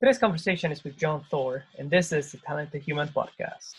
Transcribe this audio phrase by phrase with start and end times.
[0.00, 3.74] Today's conversation is with John Thor, and this is the Talented Human Podcast.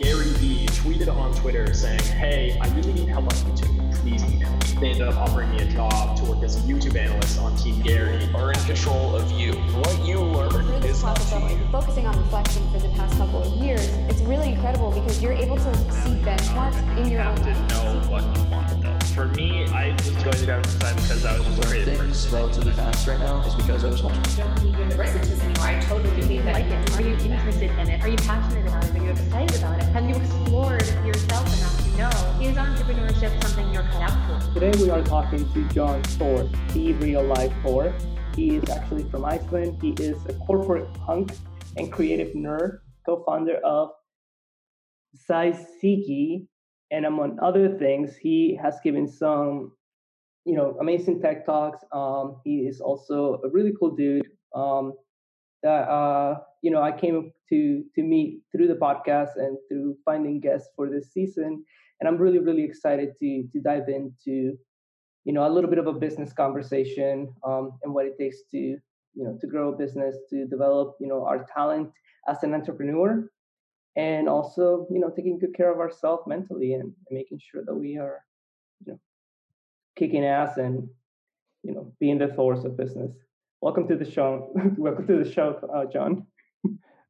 [0.00, 3.94] Gary Vee tweeted on Twitter saying, Hey, I really need help on YouTube.
[4.02, 4.49] Please email.
[4.80, 7.82] They ended up offering me a job to work as a YouTube analyst on Team
[7.82, 8.26] Gary.
[8.34, 9.52] Are in control of you.
[9.52, 11.66] What you learn Through this is up process to of you.
[11.70, 15.56] focusing on reflection for the past couple of years, it's really incredible because you're able
[15.56, 17.68] to see benchmarks in your own have to life.
[17.68, 18.98] know what you want though.
[19.14, 22.28] For me, I was going to government side because I was just afraid of Things
[22.32, 24.12] relatively fast right now is because I was home.
[24.38, 25.66] don't believe in resistance anymore.
[25.66, 26.54] I totally believe that.
[26.54, 26.96] like it?
[26.96, 28.02] Are you interested in it?
[28.02, 28.94] Are you passionate about it?
[28.94, 29.84] Are you excited about it?
[29.92, 32.08] Have you explored yourself enough to know
[32.40, 34.54] is entrepreneurship something you're cut out for?
[34.54, 37.94] Today we are talking to John Thor, the real life Thor.
[38.34, 39.82] He is actually from Iceland.
[39.82, 41.32] He is a corporate punk
[41.76, 43.90] and creative nerd, co-founder of
[45.28, 46.46] Saisiki,
[46.90, 49.72] and among other things, he has given some,
[50.46, 51.84] you know, amazing tech talks.
[51.92, 54.24] Um, he is also a really cool dude
[54.54, 54.94] um,
[55.62, 60.40] that uh, you know I came to to meet through the podcast and through finding
[60.40, 61.62] guests for this season
[62.00, 64.58] and I'm really really excited to to dive into
[65.24, 68.58] you know a little bit of a business conversation um, and what it takes to
[68.58, 68.80] you
[69.24, 71.90] know to grow a business to develop you know our talent
[72.28, 73.28] as an entrepreneur
[73.96, 77.74] and also you know taking good care of ourselves mentally and, and making sure that
[77.74, 78.20] we are
[78.84, 79.00] you know
[79.96, 80.88] kicking ass and
[81.62, 83.12] you know being the force of business.
[83.60, 84.50] Welcome to the show.
[84.78, 86.26] Welcome to the show, uh, John.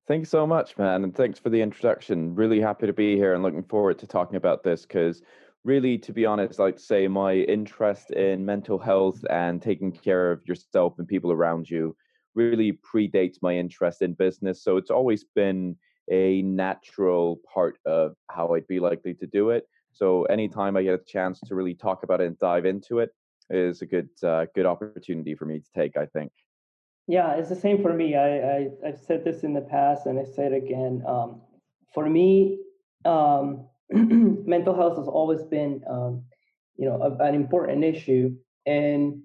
[0.06, 1.04] Thanks so much, man.
[1.04, 2.34] And thanks for the introduction.
[2.34, 5.22] Really happy to be here and looking forward to talking about this because,
[5.64, 10.42] really, to be honest, like say my interest in mental health and taking care of
[10.46, 11.96] yourself and people around you
[12.34, 14.62] really predates my interest in business.
[14.64, 15.76] So it's always been
[16.10, 19.64] a natural part of how I'd be likely to do it.
[19.92, 23.10] So anytime I get a chance to really talk about it and dive into it
[23.48, 26.32] is a good uh, good opportunity for me to take, I think.
[27.10, 28.14] Yeah, it's the same for me.
[28.14, 31.02] I, I I've said this in the past, and I say it again.
[31.08, 31.40] Um,
[31.92, 32.60] for me,
[33.04, 36.22] um, mental health has always been, um,
[36.76, 38.30] you know, a, an important issue,
[38.64, 39.22] and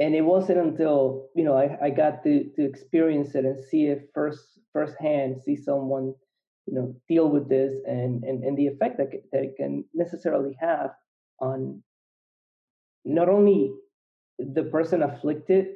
[0.00, 3.84] and it wasn't until you know I, I got to to experience it and see
[3.86, 6.12] it first firsthand, see someone,
[6.66, 10.56] you know, deal with this and and, and the effect that, that it can necessarily
[10.60, 10.90] have
[11.38, 11.84] on
[13.04, 13.70] not only
[14.40, 15.66] the person afflicted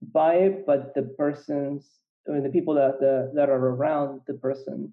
[0.00, 4.34] by it, but the persons I mean the people that the, that are around the
[4.34, 4.92] person,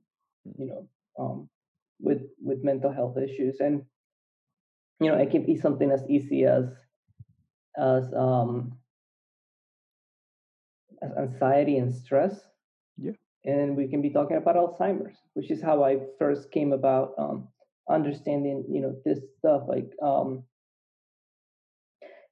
[0.58, 0.88] you know,
[1.20, 1.50] um,
[2.00, 3.84] with with mental health issues, and
[5.00, 6.66] you know, it can be something as easy as
[7.78, 8.78] as um
[11.02, 12.40] as anxiety and stress.
[12.98, 13.12] Yeah.
[13.44, 17.48] And we can be talking about Alzheimer's, which is how I first came about um,
[17.90, 19.64] understanding, you know, this stuff.
[19.68, 20.44] Like, um,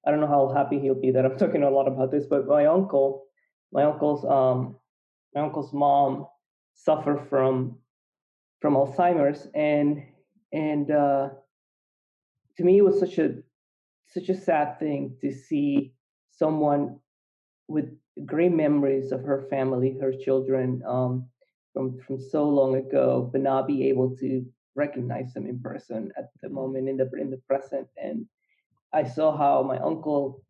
[0.06, 2.48] I don't know how happy he'll be that I'm talking a lot about this, but
[2.48, 3.26] my uncle,
[3.72, 4.76] my uncle's, um,
[5.36, 6.28] my uncle's mom
[6.76, 7.78] suffered from
[8.62, 10.04] from Alzheimer's, and
[10.54, 11.30] and uh,
[12.58, 13.36] to me, it was such a
[14.08, 15.94] such a sad thing to see
[16.32, 17.00] someone
[17.68, 17.86] with
[18.26, 21.28] great memories of her family, her children, um,
[21.74, 26.30] from from so long ago, but not be able to recognize them in person at
[26.42, 27.88] the moment in the in the present.
[28.02, 28.26] And
[28.94, 30.44] I saw how my uncle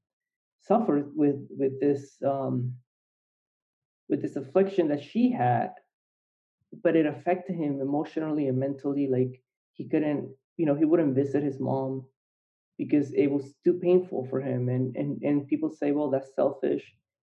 [0.62, 2.74] suffered with with this um,
[4.10, 5.72] with this affliction that she had,
[6.84, 9.08] but it affected him emotionally and mentally.
[9.08, 9.42] Like
[9.74, 12.06] he couldn't, you know, he wouldn't visit his mom
[12.78, 14.70] because it was too painful for him.
[14.70, 16.84] And and and people say, well, that's selfish.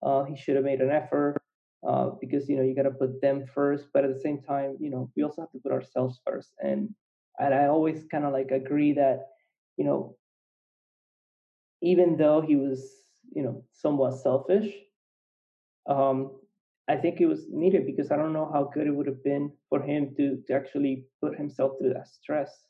[0.03, 1.41] Uh, he should have made an effort
[1.87, 3.87] uh, because you know you got to put them first.
[3.93, 6.51] But at the same time, you know, we also have to put ourselves first.
[6.63, 6.89] And
[7.39, 9.27] and I always kind of like agree that
[9.77, 10.15] you know
[11.81, 12.93] even though he was
[13.33, 14.73] you know somewhat selfish
[15.87, 16.31] um
[16.87, 19.51] i think it was needed because i don't know how good it would have been
[19.69, 22.63] for him to to actually put himself through that stress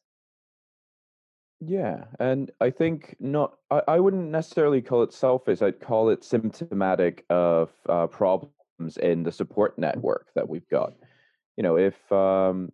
[1.60, 3.58] Yeah, and I think not.
[3.72, 5.62] I, I wouldn't necessarily call it selfish.
[5.62, 10.94] I'd call it symptomatic of uh, problems in the support network that we've got.
[11.56, 12.72] You know, if um,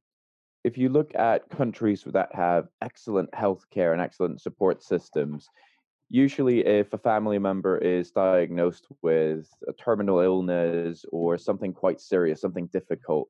[0.63, 5.48] if you look at countries that have excellent healthcare and excellent support systems,
[6.13, 12.39] usually if a family member is diagnosed with a terminal illness or something quite serious,
[12.39, 13.30] something difficult,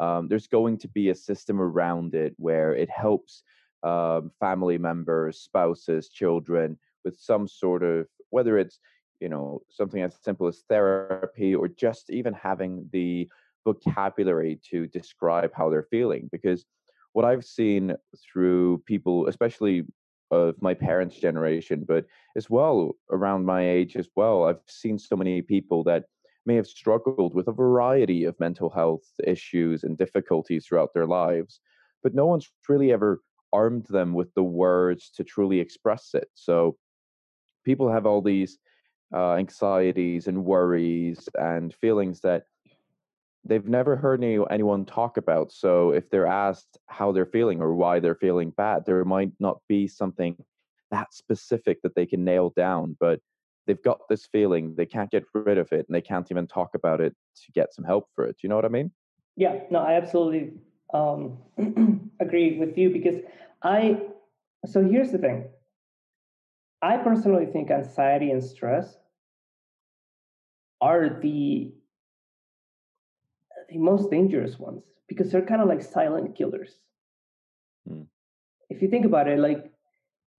[0.00, 3.44] um, there's going to be a system around it where it helps
[3.84, 8.80] um, family members, spouses, children with some sort of whether it's
[9.20, 13.28] you know something as simple as therapy or just even having the
[13.64, 16.28] vocabulary to describe how they're feeling.
[16.32, 16.64] Because
[17.12, 17.94] what i've seen
[18.30, 19.84] through people especially
[20.30, 22.04] of my parents' generation, but
[22.36, 24.44] as well around my age as well.
[24.44, 26.04] I've seen so many people that
[26.44, 31.60] may have struggled with a variety of mental health issues and difficulties throughout their lives,
[32.02, 36.28] but no one's really ever armed them with the words to truly express it.
[36.34, 36.76] So
[37.64, 38.58] people have all these
[39.14, 42.44] uh, anxieties and worries and feelings that
[43.48, 45.52] they've never heard any, anyone talk about.
[45.52, 49.60] So if they're asked how they're feeling or why they're feeling bad, there might not
[49.68, 50.36] be something
[50.90, 53.20] that specific that they can nail down, but
[53.66, 56.74] they've got this feeling, they can't get rid of it, and they can't even talk
[56.74, 57.14] about it
[57.44, 58.32] to get some help for it.
[58.32, 58.90] Do you know what I mean?
[59.36, 60.52] Yeah, no, I absolutely
[60.94, 61.38] um,
[62.20, 63.16] agree with you because
[63.62, 64.00] I,
[64.66, 65.46] so here's the thing.
[66.82, 68.96] I personally think anxiety and stress
[70.80, 71.72] are the
[73.68, 76.78] the most dangerous ones because they're kind of like silent killers.
[77.88, 78.02] Hmm.
[78.68, 79.70] If you think about it, like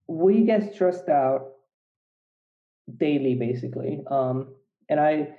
[0.06, 1.52] we get stressed out
[2.96, 4.54] daily, basically, um,
[4.88, 5.34] and I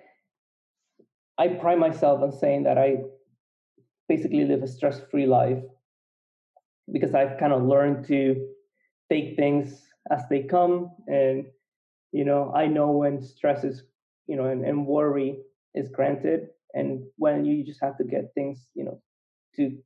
[1.38, 2.98] I pride myself on saying that I
[4.08, 5.64] basically live a stress-free life
[6.92, 8.48] because I've kind of learned to
[9.10, 11.46] take things as they come, and
[12.12, 13.84] you know I know when stress is
[14.28, 15.38] you know and, and worry
[15.76, 19.02] is granted and when you just have to get things you know
[19.56, 19.78] to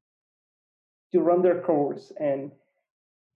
[1.12, 2.52] to run their course and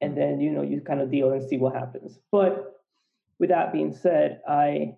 [0.01, 2.19] and then you know you kind of deal and see what happens.
[2.31, 2.73] But
[3.39, 4.95] with that being said i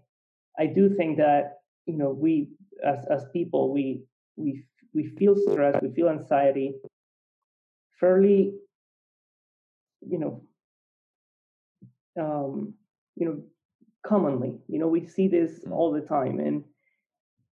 [0.57, 2.47] i do think that you know we
[2.85, 4.01] as as people we
[4.37, 4.63] we
[4.93, 6.73] we feel stress we feel anxiety
[7.99, 8.53] fairly
[10.07, 10.41] you know
[12.19, 12.73] um
[13.15, 13.43] you know
[14.05, 14.57] commonly.
[14.67, 16.63] You know we see this all the time and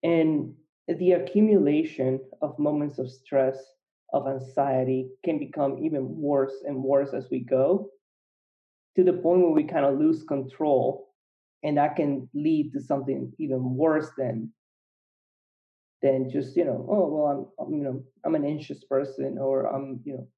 [0.03, 0.55] and
[0.89, 3.59] the accumulation of moments of stress,
[4.13, 7.91] of anxiety can become even worse and worse as we go
[8.97, 11.09] to the point where we kind of lose control
[11.63, 14.53] and that can lead to something even worse than
[16.03, 19.67] than just you know oh well I'm, I'm you know i'm an anxious person or
[19.67, 20.29] i'm you know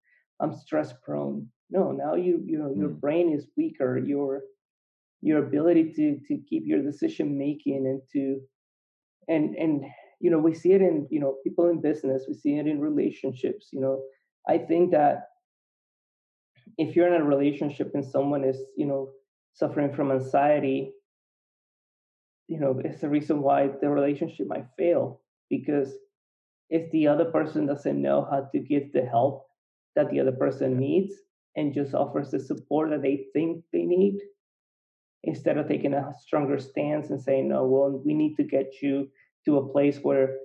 [0.41, 1.49] i'm stress prone.
[1.71, 3.01] No now you you know your mm.
[3.01, 4.43] brain is weaker your
[5.21, 8.41] your ability to to keep your decision making and to
[9.29, 9.85] and and
[10.21, 12.81] you know we see it in you know people in business we see it in
[12.81, 14.01] relationships you know.
[14.49, 15.25] I think that
[16.79, 19.11] if you're in a relationship and someone is you know
[19.53, 20.93] suffering from anxiety
[22.47, 25.21] you know it's the reason why the relationship might fail
[25.51, 25.95] because
[26.71, 29.47] if the other person doesn't know how to give the help
[29.97, 31.13] that the other person needs
[31.57, 34.19] and just offers the support that they think they need
[35.25, 39.09] instead of taking a stronger stance and saying no well we need to get you
[39.45, 40.37] to a place where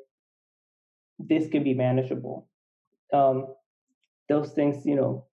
[1.20, 2.48] this can be manageable.
[3.14, 3.48] Um,
[4.30, 5.26] those things, you know,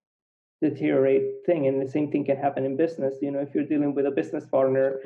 [0.63, 3.15] deteriorate thing, and the same thing can happen in business.
[3.23, 5.01] You know, if you're dealing with a business partner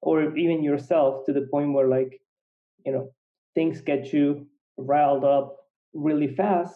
[0.00, 2.20] or even yourself to the point where, like,
[2.86, 3.10] you know,
[3.54, 4.46] things get you
[4.76, 5.56] riled up
[5.92, 6.74] really fast,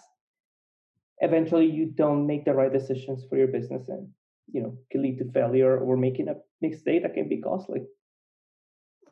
[1.21, 4.09] eventually you don't make the right decisions for your business and
[4.53, 7.81] you know can lead to failure or making a mistake that can be costly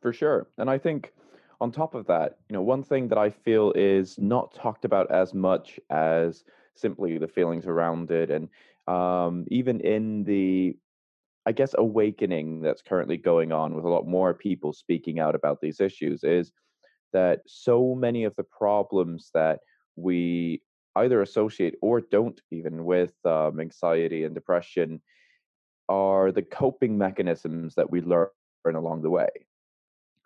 [0.01, 1.13] for sure and i think
[1.63, 5.09] on top of that, you know, one thing that I feel is not talked about
[5.13, 6.43] as much as
[6.75, 8.49] simply the feelings around it, and
[8.89, 10.77] um, even in the,
[11.47, 15.61] I guess, awakening that's currently going on with a lot more people speaking out about
[15.61, 16.51] these issues, is
[17.13, 19.61] that so many of the problems that
[19.95, 20.63] we
[20.97, 25.01] either associate or don't even with um, anxiety and depression
[25.89, 28.29] are the coping mechanisms that we learn
[28.67, 29.29] along the way.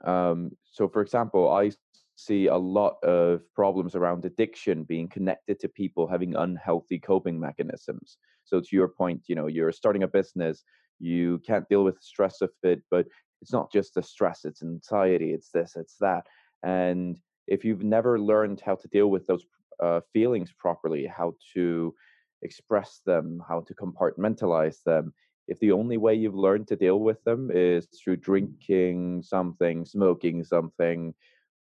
[0.06, 1.72] Um, so, for example, I
[2.14, 8.16] see a lot of problems around addiction being connected to people having unhealthy coping mechanisms.
[8.44, 10.64] So, to your point, you know, you're starting a business,
[10.98, 13.06] you can't deal with the stress of it, but
[13.42, 16.26] it's not just the stress, it's anxiety, it's this, it's that.
[16.62, 19.44] And if you've never learned how to deal with those
[19.82, 21.94] uh, feelings properly, how to
[22.42, 25.12] express them, how to compartmentalize them,
[25.48, 30.44] if the only way you've learned to deal with them is through drinking something, smoking
[30.44, 31.14] something,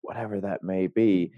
[0.01, 1.31] whatever that may be,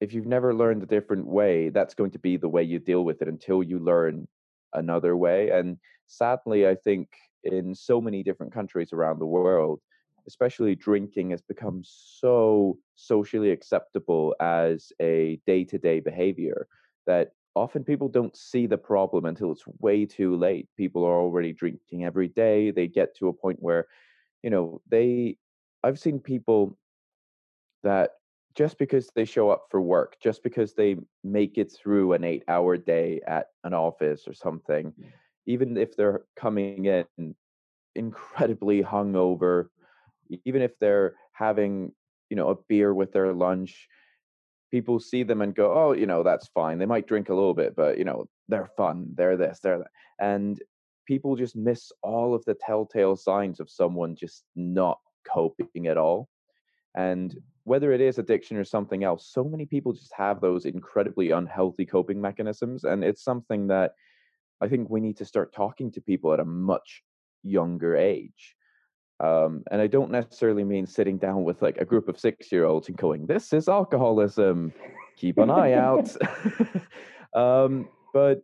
[0.00, 3.04] if you've never learned a different way, that's going to be the way you deal
[3.04, 4.26] with it until you learn
[4.74, 5.50] another way.
[5.50, 7.08] And sadly, I think
[7.44, 9.80] in so many different countries around the world,
[10.26, 16.66] especially drinking has become so socially acceptable as a day to day behavior
[17.06, 20.68] that often people don't see the problem until it's way too late.
[20.76, 22.70] People are already drinking every day.
[22.70, 23.86] They get to a point where,
[24.42, 25.38] you know, they,
[25.82, 26.78] I've seen people
[27.82, 28.10] that
[28.54, 32.44] just because they show up for work, just because they make it through an eight
[32.46, 35.06] hour day at an office or something, mm.
[35.46, 37.34] even if they're coming in
[37.94, 39.68] incredibly hungover,
[40.44, 41.92] even if they're having,
[42.28, 43.88] you know, a beer with their lunch,
[44.76, 46.76] people see them and go, oh, you know, that's fine.
[46.76, 49.06] They might drink a little bit, but, you know, they're fun.
[49.14, 49.90] They're this, they're that.
[50.20, 50.62] And
[51.06, 56.28] people just miss all of the telltale signs of someone just not coping at all.
[56.94, 57.38] And mm-hmm.
[57.64, 61.86] whether it is addiction or something else, so many people just have those incredibly unhealthy
[61.86, 62.84] coping mechanisms.
[62.84, 63.92] And it's something that
[64.60, 67.02] I think we need to start talking to people at a much
[67.42, 68.54] younger age.
[69.18, 72.64] Um, and I don't necessarily mean sitting down with like a group of six year
[72.64, 74.72] olds and going, this is alcoholism,
[75.16, 76.14] keep an eye out.
[77.34, 78.42] um, but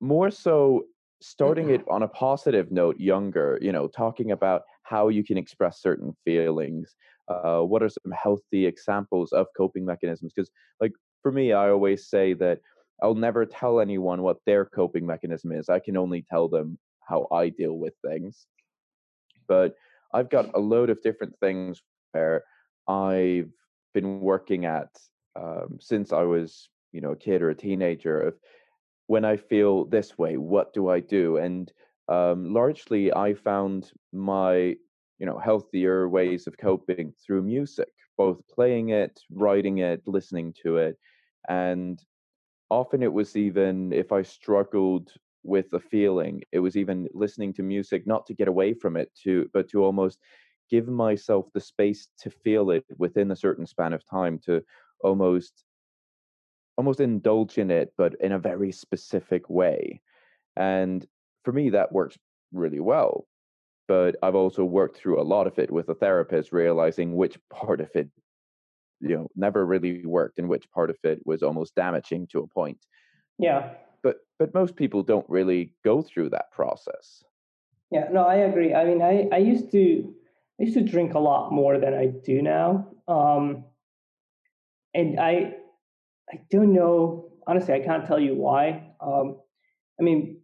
[0.00, 0.84] more so
[1.20, 5.80] starting it on a positive note younger, you know, talking about how you can express
[5.80, 6.94] certain feelings.
[7.28, 10.32] Uh, what are some healthy examples of coping mechanisms?
[10.34, 12.60] Because, like, for me, I always say that
[13.02, 15.68] I'll never tell anyone what their coping mechanism is.
[15.68, 18.46] I can only tell them how I deal with things.
[19.48, 19.74] But
[20.16, 21.82] I've got a load of different things
[22.12, 22.42] where
[22.88, 23.50] I've
[23.92, 24.88] been working at
[25.38, 28.20] um, since I was, you know, a kid or a teenager.
[28.22, 28.34] Of
[29.08, 31.36] when I feel this way, what do I do?
[31.36, 31.70] And
[32.08, 34.76] um, largely, I found my,
[35.18, 40.78] you know, healthier ways of coping through music, both playing it, writing it, listening to
[40.78, 40.96] it,
[41.48, 42.00] and
[42.70, 45.12] often it was even if I struggled
[45.46, 49.10] with a feeling, it was even listening to music not to get away from it,
[49.24, 50.18] to but to almost
[50.70, 54.62] give myself the space to feel it within a certain span of time, to
[55.00, 55.64] almost
[56.76, 60.02] almost indulge in it, but in a very specific way.
[60.56, 61.06] And
[61.44, 62.18] for me, that works
[62.52, 63.26] really well.
[63.88, 67.80] But I've also worked through a lot of it with a therapist, realizing which part
[67.80, 68.10] of it
[69.00, 72.46] you know never really worked and which part of it was almost damaging to a
[72.46, 72.78] point
[73.38, 73.70] yeah
[74.38, 77.24] but most people don't really go through that process.
[77.90, 78.74] Yeah no i agree.
[78.74, 80.14] I mean i i used to
[80.60, 83.64] i used to drink a lot more than i do now um
[84.94, 85.52] and i
[86.32, 89.36] i don't know honestly i can't tell you why um
[90.00, 90.40] i mean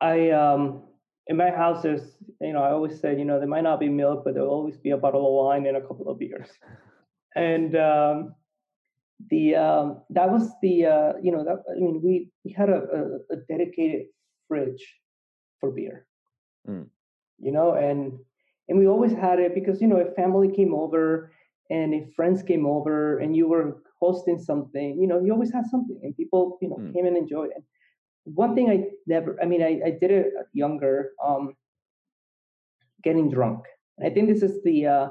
[0.00, 0.82] i um
[1.28, 3.88] in my house there's you know i always said you know there might not be
[3.88, 6.50] milk but there'll always be a bottle of wine and a couple of beers.
[7.36, 8.34] And um,
[9.28, 12.80] the um, that was the uh, you know that I mean we we had a,
[12.98, 14.06] a, a dedicated
[14.48, 14.82] fridge
[15.60, 16.06] for beer,
[16.68, 16.86] mm.
[17.38, 18.18] you know, and
[18.68, 21.32] and we always had it because you know if family came over
[21.70, 25.66] and if friends came over and you were hosting something, you know, you always had
[25.66, 26.92] something and people you know mm.
[26.94, 27.62] came and enjoyed it.
[28.24, 31.54] One thing I never, I mean, I, I did it younger, um,
[33.02, 33.64] getting drunk.
[33.98, 35.08] And I think this is the uh,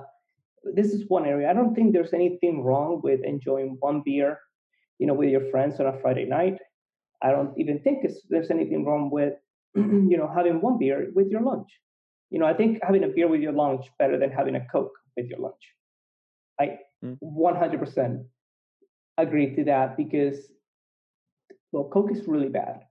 [0.64, 1.50] this is one area.
[1.50, 4.40] I don't think there's anything wrong with enjoying one beer,
[4.98, 6.58] you know, with your friends on a Friday night.
[7.22, 9.34] I don't even think there's anything wrong with,
[9.76, 11.70] you know, having one beer with your lunch.
[12.30, 14.94] You know, I think having a beer with your lunch better than having a Coke
[15.18, 15.62] with your lunch.
[16.60, 17.18] I mm.
[17.24, 18.24] 100%
[19.18, 20.38] agree to that because,
[21.72, 22.82] well, Coke is really bad.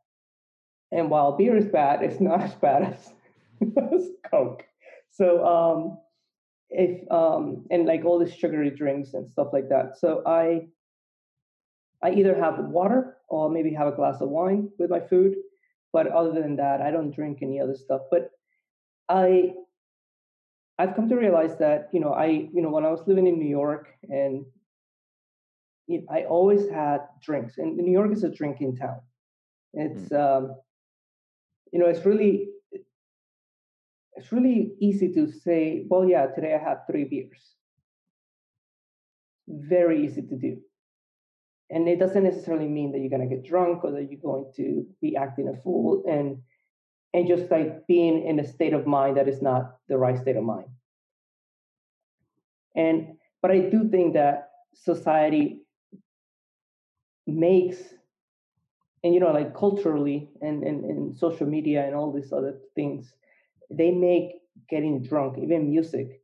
[0.90, 3.12] And while beer is bad, it's not as bad as,
[3.92, 4.64] as Coke.
[5.10, 5.98] So, um,
[6.70, 9.98] if um and like all the sugary drinks and stuff like that.
[9.98, 10.66] So i
[12.02, 15.37] i either have water or maybe have a glass of wine with my food.
[15.92, 18.02] But other than that i don't drink any other stuff.
[18.10, 18.30] But
[19.08, 19.54] i
[20.78, 23.38] i've come to realize that you know i you know when i was living in
[23.38, 24.44] new york and
[25.87, 27.56] you know, i always had drinks.
[27.56, 29.00] And new york is a drinking town.
[29.72, 30.20] It's mm.
[30.20, 30.56] um
[31.72, 32.48] you know it's really
[34.15, 37.55] it's really easy to say, well, yeah, today I had three beers.
[39.47, 40.59] Very easy to do.
[41.71, 44.50] And it doesn't necessarily mean that you're going to get drunk or that you're going
[44.57, 46.38] to be acting a fool and
[47.15, 50.37] and just like being in a state of mind that is not the right state
[50.37, 50.69] of mind.
[52.77, 55.62] And but I do think that society
[57.27, 57.79] makes
[59.05, 63.12] and you know like culturally and, and, and social media and all these other things
[63.70, 64.32] they make
[64.68, 66.22] getting drunk, even music,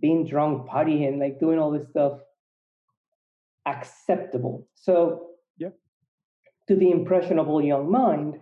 [0.00, 2.20] being drunk, partying, like doing all this stuff
[3.66, 4.68] acceptable.
[4.74, 5.70] So, yeah.
[6.68, 8.40] to the impressionable young mind,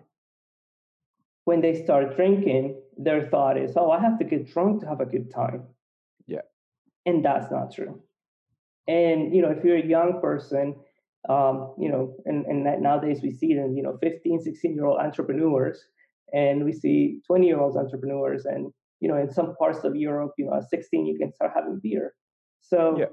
[1.45, 5.01] when they start drinking, their thought is, oh, I have to get drunk to have
[5.01, 5.65] a good time.
[6.27, 6.43] Yeah.
[7.07, 8.01] And that's not true.
[8.87, 10.77] And, you know, if you're a young person,
[11.29, 15.01] um, you know, and, and nowadays we see them, you know, 15, 16 year old
[15.01, 15.85] entrepreneurs
[16.33, 20.33] and we see 20 year olds entrepreneurs and you know in some parts of europe
[20.39, 22.15] you know at 16 you can start having beer
[22.61, 23.07] so yeah.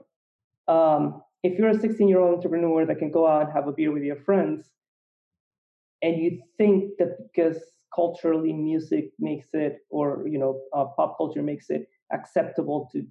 [0.67, 3.71] um, if you're a 16 year old entrepreneur that can go out and have a
[3.71, 4.69] beer with your friends
[6.01, 7.57] and you think that because
[7.93, 13.03] culturally music makes it or you know uh, pop culture makes it acceptable to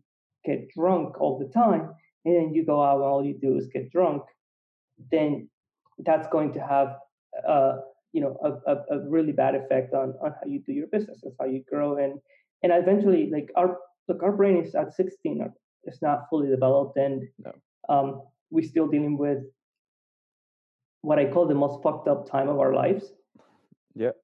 [0.44, 1.90] get drunk all the time
[2.24, 4.22] and then you go out and all you do is get drunk
[5.10, 5.48] then
[6.04, 6.96] that's going to have
[7.46, 7.76] uh,
[8.18, 11.20] you know a, a, a, really bad effect on, on how you do your business
[11.22, 12.14] that's how you grow and
[12.62, 15.52] and eventually like our look our brain is at 16
[15.84, 17.52] it's not fully developed and no.
[17.88, 19.38] um, we're still dealing with
[21.02, 23.04] what i call the most fucked up time of our lives
[23.94, 24.16] yeah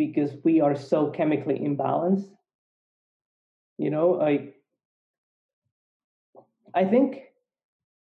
[0.00, 2.30] because we are so chemically imbalanced.
[3.76, 4.56] You know, like
[6.74, 7.18] I think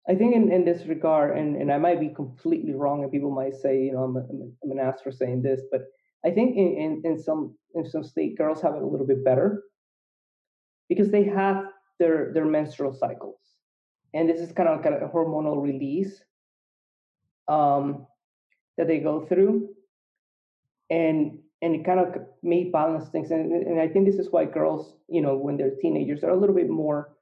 [0.08, 3.30] I think in, in this regard, and, and I might be completely wrong, and people
[3.30, 4.20] might say, you know, I'm, a,
[4.64, 5.82] I'm an ass for saying this, but
[6.24, 9.24] I think in, in, in some in some state girls have it a little bit
[9.24, 9.62] better
[10.88, 11.66] because they have
[11.98, 13.38] their their menstrual cycles,
[14.14, 16.22] and this is kind of of a hormonal release
[17.48, 18.06] um,
[18.76, 19.68] that they go through,
[20.90, 23.30] and and it kind of may balance things.
[23.30, 26.38] And, and I think this is why girls, you know, when they're teenagers, are a
[26.38, 27.16] little bit more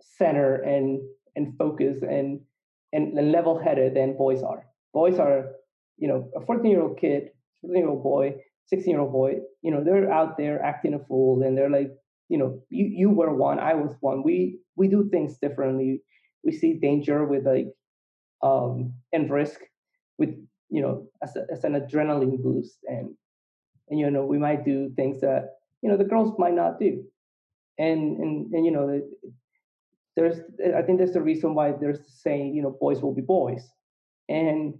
[0.00, 1.00] center and
[1.36, 2.40] and focused and
[2.92, 4.66] and, and level headed than boys are.
[4.92, 5.52] Boys are,
[5.96, 7.30] you know, a 14 year old kid,
[7.62, 8.34] 14 year old boy,
[8.66, 11.90] 16 year old boy, you know, they're out there acting a fool and they're like,
[12.28, 14.22] you know, you you were one, I was one.
[14.22, 16.02] We we do things differently.
[16.44, 17.68] We see danger with like
[18.42, 19.60] um and risk
[20.18, 20.30] with
[20.70, 23.14] you know as, a, as an adrenaline boost and
[23.88, 27.04] and you know we might do things that you know the girls might not do
[27.78, 29.02] and and and you know
[30.20, 30.40] there's
[30.76, 33.64] i think there's the reason why there's the saying you know boys will be boys.
[34.28, 34.74] And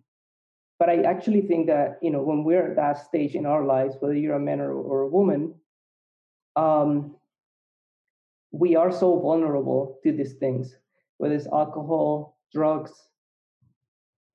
[0.78, 3.96] but i actually think that you know when we're at that stage in our lives
[4.00, 5.54] whether you're a man or, or a woman
[6.56, 7.16] um
[8.52, 10.76] we are so vulnerable to these things
[11.18, 12.92] whether it's alcohol drugs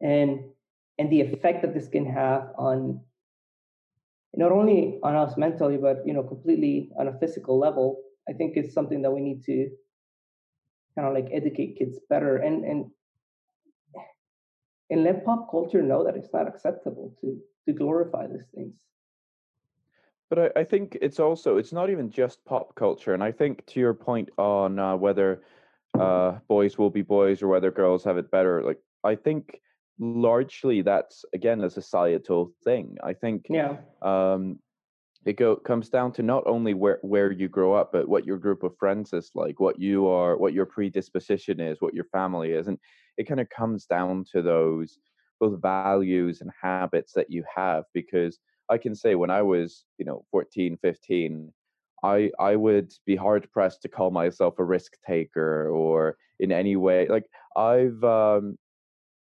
[0.01, 0.39] and
[0.97, 2.99] and the effect that this can have on
[4.35, 8.01] not only on us mentally but you know completely on a physical level.
[8.27, 9.69] I think it's something that we need to
[10.95, 12.85] kind of like educate kids better and and
[14.89, 18.75] and let pop culture know that it's not acceptable to to glorify these things
[20.29, 23.65] but I, I think it's also it's not even just pop culture and i think
[23.67, 25.41] to your point on uh, whether
[25.99, 29.61] uh, boys will be boys or whether girls have it better like i think
[29.99, 32.97] largely that's again a societal thing.
[33.03, 33.77] I think yeah.
[34.01, 34.59] Um,
[35.25, 38.37] it go comes down to not only where where you grow up, but what your
[38.37, 42.51] group of friends is like, what you are, what your predisposition is, what your family
[42.51, 42.77] is, and
[43.17, 44.99] it kind of comes down to those
[45.39, 47.85] both values and habits that you have.
[47.93, 51.51] Because I can say when I was, you know, 14, 15,
[52.03, 56.75] I I would be hard pressed to call myself a risk taker or in any
[56.75, 58.57] way like I've um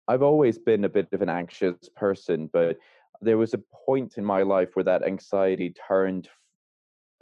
[0.07, 2.77] I've always been a bit of an anxious person, but
[3.21, 6.29] there was a point in my life where that anxiety turned,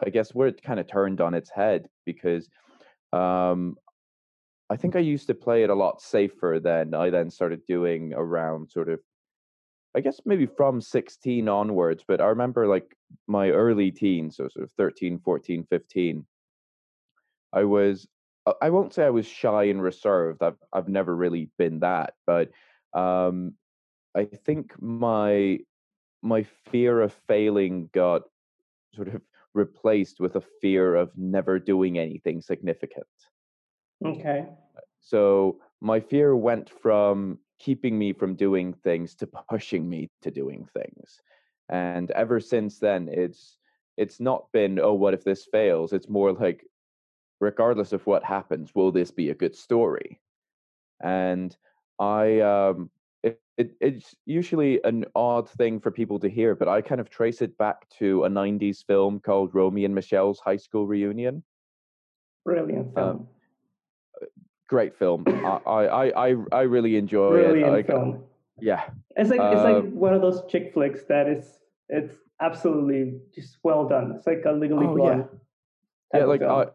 [0.05, 2.47] I guess, where it kind of turned on its head because
[3.13, 3.75] um,
[4.69, 8.13] I think I used to play it a lot safer than I then started doing
[8.13, 8.99] around sort of,
[9.95, 12.03] I guess maybe from 16 onwards.
[12.07, 12.95] But I remember like
[13.27, 16.25] my early teens, so sort of 13, 14, 15.
[17.53, 18.07] I was,
[18.61, 20.43] I won't say I was shy and reserved.
[20.43, 22.51] I've, I've never really been that, but
[22.93, 23.53] um,
[24.15, 25.59] I think my
[26.21, 28.23] my fear of failing got
[28.93, 29.21] sort of
[29.53, 33.07] replaced with a fear of never doing anything significant.
[34.05, 34.45] Okay.
[34.99, 40.67] So my fear went from keeping me from doing things to pushing me to doing
[40.73, 41.21] things.
[41.69, 43.57] And ever since then it's
[43.97, 45.91] it's not been oh what if this fails?
[45.91, 46.65] It's more like
[47.39, 50.19] regardless of what happens, will this be a good story?
[51.01, 51.55] And
[51.99, 52.89] I um,
[53.57, 57.09] it, it, it's usually an odd thing for people to hear, but I kind of
[57.09, 61.43] trace it back to a '90s film called Romy and Michelle's High School Reunion.
[62.45, 63.09] Brilliant um, film.
[63.09, 63.27] Um,
[64.69, 65.23] great film.
[65.27, 67.87] I, I I I really enjoy Brilliant it.
[67.87, 68.23] film.
[68.59, 68.83] Yeah,
[69.15, 73.57] it's like it's like um one of those chick flicks that is it's absolutely just
[73.63, 74.13] well done.
[74.15, 75.27] It's like a Legally oh, Blonde.
[76.13, 76.67] Yeah, yeah like I,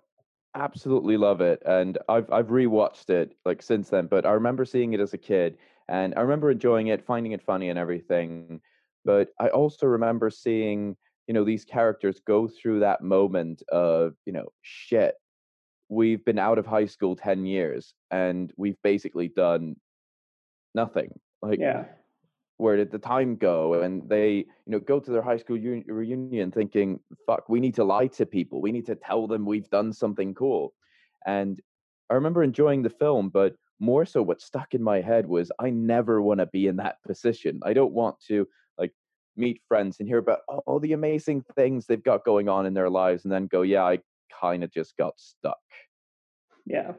[0.55, 4.93] absolutely love it and i've i've rewatched it like since then but i remember seeing
[4.93, 5.57] it as a kid
[5.89, 8.61] and i remember enjoying it finding it funny and everything
[9.05, 14.33] but i also remember seeing you know these characters go through that moment of you
[14.33, 15.15] know shit
[15.89, 19.77] we've been out of high school 10 years and we've basically done
[20.75, 21.85] nothing like yeah.
[22.59, 23.83] Where did the time go?
[23.83, 27.85] and they you know go to their high school reunion thinking fuck we need to
[27.85, 28.61] lie to people.
[28.63, 30.73] We need to tell them we've done something cool
[31.27, 31.61] and
[32.11, 35.71] i remember enjoying the film but more so what stuck in my head was I
[35.71, 37.61] never want to be in that position.
[37.65, 38.47] I don't want to
[38.79, 38.93] like
[39.37, 42.91] meet friends and hear about all the amazing things they've got going on in their
[42.91, 43.99] lives and then go, yeah, I
[44.41, 45.59] kind of just got stuck.
[46.65, 46.93] Yeah.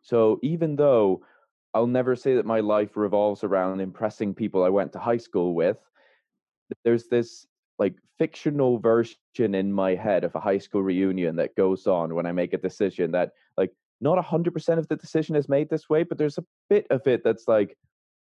[0.00, 1.22] So even though
[1.74, 5.54] I'll never say that my life revolves around impressing people I went to high school
[5.54, 5.78] with,
[6.84, 7.46] there's this
[7.78, 12.26] like fictional version in my head of a high school reunion that goes on when
[12.26, 16.02] I make a decision that like not 100% of the decision is made this way,
[16.02, 17.78] but there's a bit of it that's like,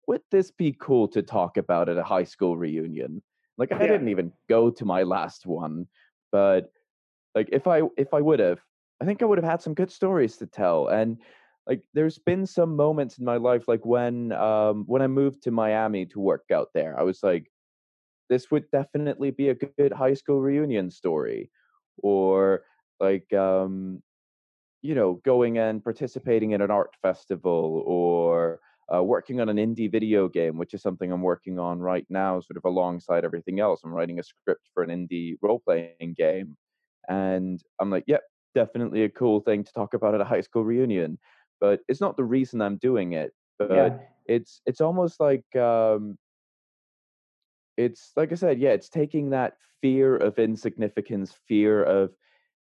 [0.08, 3.24] would this be cool to talk about at a high school reunion?
[3.58, 3.88] Like I Yeah.
[3.88, 5.88] didn't even go to my last one,
[6.32, 6.72] but
[7.36, 8.60] like if I if I would have,
[9.02, 10.88] I think I would have had some good stories to tell.
[10.88, 11.18] And
[11.68, 15.52] like there's been some moments in my life like when um when I moved to
[15.52, 17.52] Miami to work out there, I was like,
[18.30, 21.52] this would definitely be a good high school reunion story.
[22.04, 22.64] Or
[23.00, 24.02] like um
[24.82, 28.60] you know, going and participating in an art festival or
[28.94, 32.40] uh, working on an indie video game, which is something I'm working on right now,
[32.40, 33.82] sort of alongside everything else.
[33.84, 36.58] I'm writing a script for an indie role playing game.
[37.08, 38.24] And I'm like, yep,
[38.56, 41.20] definitely a cool thing to talk about at a high school reunion.
[41.60, 43.34] But it's not the reason I'm doing it.
[43.58, 44.00] But Yeah.
[44.26, 46.18] it's it's almost like um
[47.78, 52.14] it's like I said, yeah, it's taking that fear of insignificance, fear of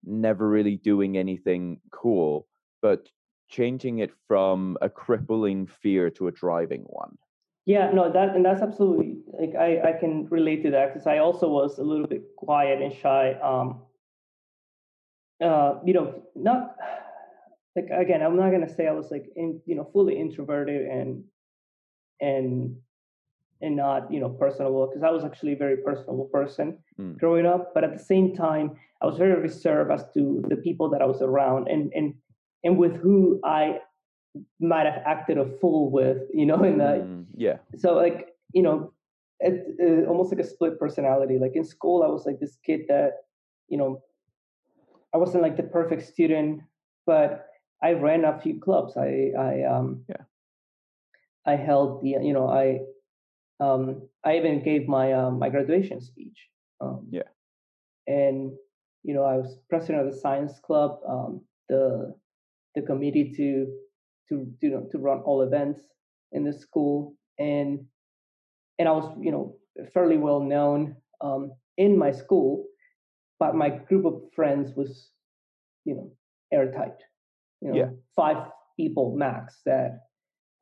[0.05, 2.47] never really doing anything cool,
[2.81, 3.09] but
[3.49, 7.17] changing it from a crippling fear to a driving one.
[7.65, 11.19] Yeah, no, that and that's absolutely like I I can relate to that because I
[11.19, 13.35] also was a little bit quiet and shy.
[13.35, 13.83] Um,
[15.41, 16.77] uh, you know, not
[17.77, 21.25] like again, I'm not gonna say I was like in you know fully introverted and
[22.21, 22.77] and
[23.63, 27.17] and not you know personable because I was actually a very personable person Mm.
[27.19, 30.91] growing up, but at the same time, I was very reserved as to the people
[30.91, 32.15] that I was around and and
[32.65, 33.81] and with who I
[34.61, 37.57] might have acted a fool with, you know, in Mm, yeah.
[37.77, 38.93] so like you know
[39.41, 42.83] it, uh, almost like a split personality like in school i was like this kid
[42.89, 43.13] that
[43.69, 44.03] you know
[45.15, 46.61] i wasn't like the perfect student
[47.07, 47.47] but
[47.83, 50.25] i ran a few clubs i i um Yeah.
[51.47, 52.81] i held the you know i
[53.63, 53.83] um
[54.25, 56.39] i even gave my um my graduation speech
[56.81, 57.29] um Yeah.
[58.07, 58.53] and
[59.05, 62.15] you know i was president of the science club um the
[62.75, 63.49] the committee to
[64.29, 65.81] to you know to run all events
[66.33, 67.81] in the school and
[68.79, 69.57] and I was you know
[69.95, 72.65] fairly well known um, in my school,
[73.39, 75.11] but my group of friends was
[75.85, 76.11] you know
[76.53, 76.99] airtight,
[77.61, 77.91] you know Yeah.
[78.17, 80.01] five people max that.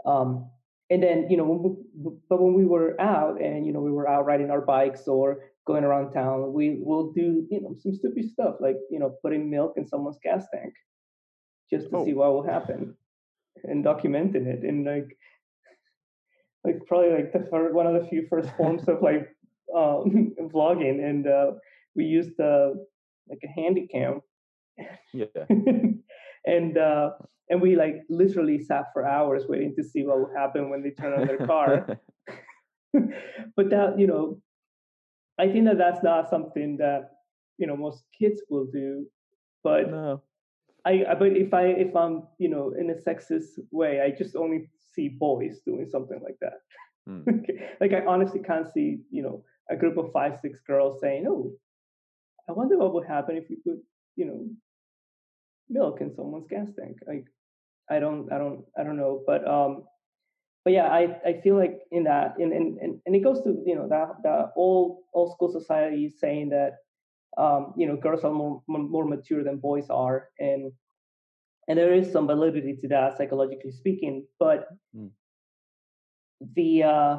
[0.05, 0.51] Um,
[0.90, 3.90] and then you know, when we, but when we were out and you know we
[3.92, 7.94] were out riding our bikes or going around town, we will do you know some
[7.94, 10.74] stupid stuff like you know putting milk in someone's gas tank
[11.70, 12.05] just to Oh.
[12.05, 12.94] see what will happen
[13.64, 15.16] and documenting it and like
[16.64, 19.29] like probably like the first, one of the few first forms of like
[19.74, 21.53] um, vlogging, and uh,
[21.94, 22.70] we used uh,
[23.29, 24.20] like a handy cam,
[25.12, 25.44] Yeah.
[26.46, 27.11] and uh,
[27.51, 30.91] and we like literally sat for hours waiting to see what would happen when they
[30.91, 32.01] turn on their car.
[33.57, 34.41] but that you know,
[35.39, 37.11] I think that that's not something that
[37.59, 39.07] you know most kids will do.
[39.63, 40.23] But no.
[40.85, 44.37] I, I but if I if I'm you know in a sexist way, I just
[44.37, 46.61] only see boys doing something like that.
[47.09, 47.47] Mm.
[47.81, 51.53] like I honestly can't see you know a group of five six girls saying, "Oh,
[52.49, 53.79] I wonder what would happen if you put
[54.17, 54.49] you know
[55.69, 57.27] milk in someone's gas tank." Like
[57.90, 59.85] I don't I don't I don't know, but um,
[60.64, 63.62] but yeah, I I feel like in that in and and, and it goes to
[63.66, 66.74] you know that the old old school society saying that
[67.38, 70.72] um, you know girls are more more mature than boys are and
[71.68, 75.11] and there is some validity to that psychologically speaking but Mm.
[76.55, 77.16] the uh,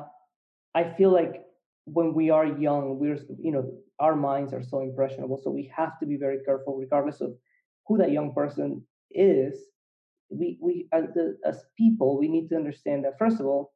[0.75, 1.43] i feel like
[1.85, 5.97] when we are young we're you know our minds are so impressionable so we have
[5.99, 7.33] to be very careful regardless of
[7.87, 8.81] who that young person
[9.11, 9.70] is
[10.31, 11.05] we we as,
[11.45, 13.73] as people we need to understand that first of all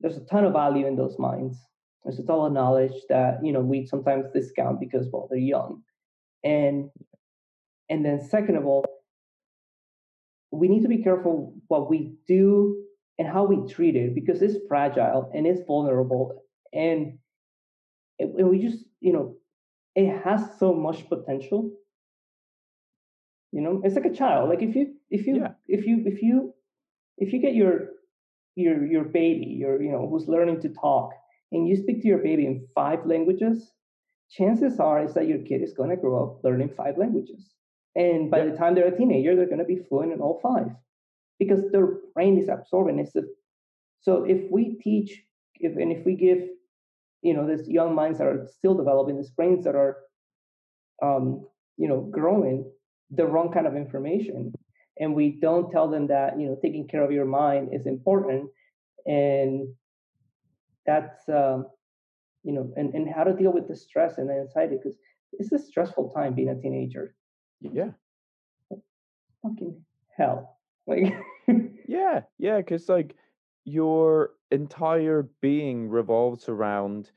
[0.00, 1.58] there's a ton of value in those minds.
[2.04, 5.82] There's a ton of knowledge that you know we sometimes discount because well they're young.
[6.42, 6.90] And
[7.88, 8.84] and then second of all
[10.52, 12.82] we need to be careful what we do
[13.18, 17.18] and how we treat it because it's fragile and it's vulnerable and,
[18.18, 19.36] and we just you know
[19.94, 21.70] it has so much potential
[23.52, 25.52] you know it's like a child like if you if you Yeah.
[25.68, 26.54] if you if you
[27.18, 27.90] if you get your
[28.56, 31.10] your your baby your you know who's learning to talk
[31.52, 33.72] and you speak to your baby in five languages
[34.30, 37.54] chances are is that your kid is going to grow up learning five languages
[37.96, 38.46] and by Yeah.
[38.50, 40.70] the time they're a teenager they're going to be fluent in all five
[41.38, 43.10] because their brain is absorbing it.
[43.12, 43.22] So,
[44.00, 45.22] so if we teach,
[45.56, 46.40] if and if we give,
[47.22, 49.98] you know, these young minds that are still developing, these brains that are,
[51.02, 52.70] um, you know, growing,
[53.10, 54.52] the wrong kind of information,
[54.98, 58.50] and we don't tell them that you know taking care of your mind is important,
[59.06, 59.68] and
[60.86, 61.66] that's um,
[62.42, 64.96] you know, and and how to deal with the stress and the anxiety because
[65.32, 67.14] it's a stressful time being a teenager.
[67.60, 67.90] Yeah.
[69.42, 69.82] Fucking
[70.16, 70.58] hell.
[70.86, 71.14] Like
[71.86, 73.16] Yeah, yeah, because like
[73.64, 77.10] your entire being revolves around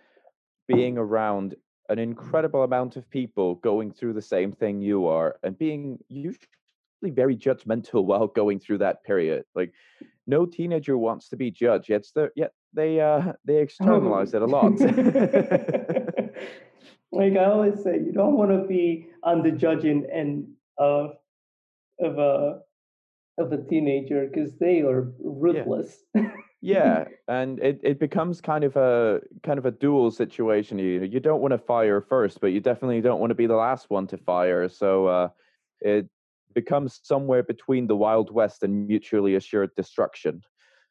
[0.67, 1.55] being around
[1.93, 6.39] an incredible amount of people going through the same thing you are and being usually
[7.03, 9.45] very judgmental while going through that period.
[9.55, 9.71] Like
[10.25, 14.71] no teenager wants to be judged, yet yet they uh they externalize it a lot.
[17.11, 21.11] like I always say, you don't want to be on the judging end of
[21.99, 22.61] of a
[23.37, 25.95] of a teenager because they are ruthless.
[26.15, 26.31] Yeah.
[26.63, 30.79] Yeah, and it, it becomes kind of a kind of a dual situation.
[30.79, 33.55] You you don't want to fire first, but you definitely don't want to be the
[33.55, 34.69] last one to fire.
[34.69, 35.27] So uh,
[35.81, 36.07] it
[36.53, 40.41] becomes somewhere between the Wild West and mutually assured destruction.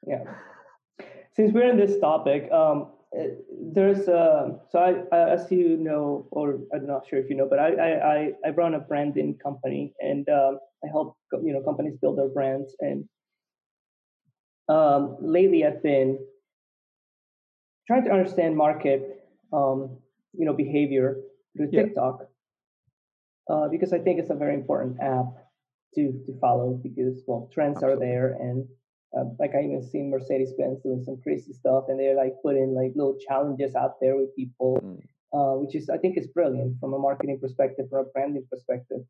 [0.07, 0.25] Yeah.
[1.35, 3.29] Since we're in this topic, um, eh,
[3.73, 7.49] there's uh, so I, I, as you know, or I'm not sure if you know,
[7.49, 7.71] but I
[8.15, 12.29] I I run a branding company and um, I help you know companies build their
[12.29, 12.77] brands.
[12.81, 13.09] And
[14.73, 16.19] um, lately, I've been
[17.87, 19.01] trying to understand market
[19.53, 19.99] um,
[20.33, 21.17] you know behavior
[21.57, 21.83] through yeah.
[21.83, 22.17] TikTok
[23.51, 25.31] uh, because I think it's a very important app
[25.95, 28.07] to to follow because well trends Absolutely.
[28.07, 28.67] are there and
[29.17, 32.75] uh, like I even seen Mercedes Benz doing some crazy stuff and they're like putting
[32.75, 34.99] like little challenges out there with people, mm.
[35.35, 39.01] uh, which is I think is brilliant from a marketing perspective, from a branding perspective,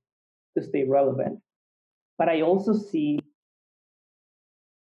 [0.57, 1.39] to stay relevant.
[2.19, 3.21] But I also see,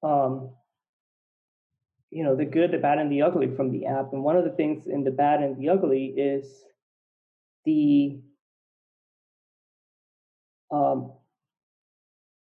[0.06, 0.50] um,
[2.10, 4.12] you know, the good, the bad, and the ugly from the app.
[4.12, 6.64] And one of the things in the bad and the ugly is
[7.64, 8.20] the
[10.72, 11.12] um,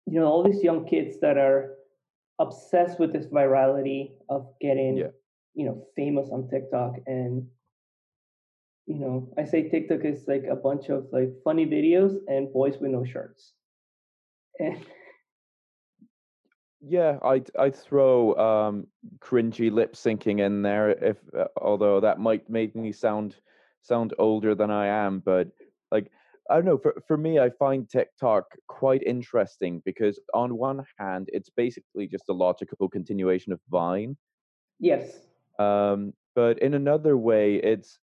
[0.07, 1.75] you know all these young kids that are
[2.39, 5.07] obsessed with this virality of getting yeah.
[5.53, 7.45] you know famous on TikTok and
[8.87, 12.75] you know I say TikTok is like a bunch of like funny videos and boys
[12.79, 13.53] with no shirts.
[14.59, 14.85] And
[16.81, 18.87] yeah, I'd I'd throw um
[19.19, 23.35] cringy lip syncing in there if uh, although that might make me sound
[23.81, 25.47] sound older than I am, but
[25.91, 26.11] like
[26.49, 26.77] I don't know.
[26.77, 32.29] For for me, I find TikTok quite interesting because on one hand, it's basically just
[32.29, 34.17] a logical continuation of Vine.
[34.79, 35.19] Yes.
[35.59, 37.99] Um, but in another way, it's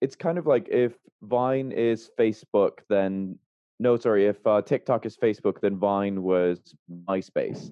[0.00, 3.38] it's kind of like if Vine is Facebook, then
[3.78, 6.74] no, sorry, if uh, TikTok is Facebook, then Vine was
[7.08, 7.70] MySpace.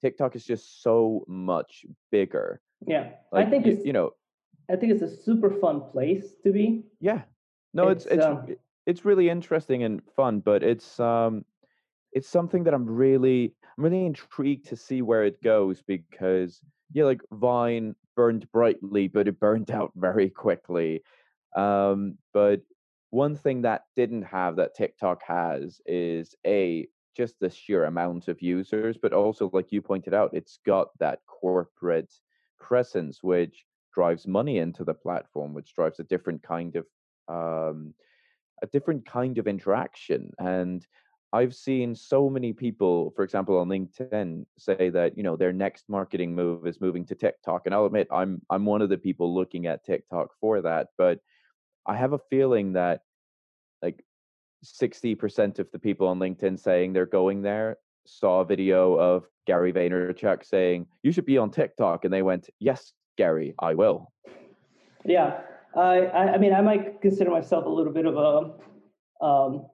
[0.00, 2.60] TikTok is just so much bigger.
[2.86, 4.12] Yeah, like, I think it's you know,
[4.70, 6.84] I think it's a super fun place to be.
[7.00, 7.22] Yeah,
[7.74, 8.46] no, it's it's, it's um,
[8.86, 11.44] it's really interesting and fun, but it's um
[12.12, 16.60] it's something that I'm really I'm really intrigued to see where it goes because
[16.92, 21.02] yeah, like Vine burned brightly, but it burned out very quickly.
[21.56, 22.62] Um, but
[23.10, 26.86] one thing that didn't have that TikTok has is a
[27.16, 31.20] just the sheer amount of users, but also like you pointed out, it's got that
[31.26, 32.12] corporate
[32.58, 36.86] presence which drives money into the platform, which drives a different kind of
[37.28, 37.94] um,
[38.62, 40.86] a different kind of interaction and
[41.32, 45.88] I've seen so many people, for example, on LinkedIn, say that you know their next
[45.88, 49.32] marketing move is moving to TikTok, and I'll admit I'm I'm one of the people
[49.32, 50.88] looking at TikTok for that.
[50.98, 51.20] But
[51.86, 53.02] I have a feeling that
[54.64, 59.72] 60% of the people on LinkedIn saying they're going there saw a video of Gary
[59.72, 62.04] Vaynerchuk saying, You should be on TikTok.
[62.04, 64.12] And they went, Yes, Gary, I will.
[65.04, 65.40] Yeah.
[65.76, 69.66] I, I mean, I might consider myself a little bit of a, um,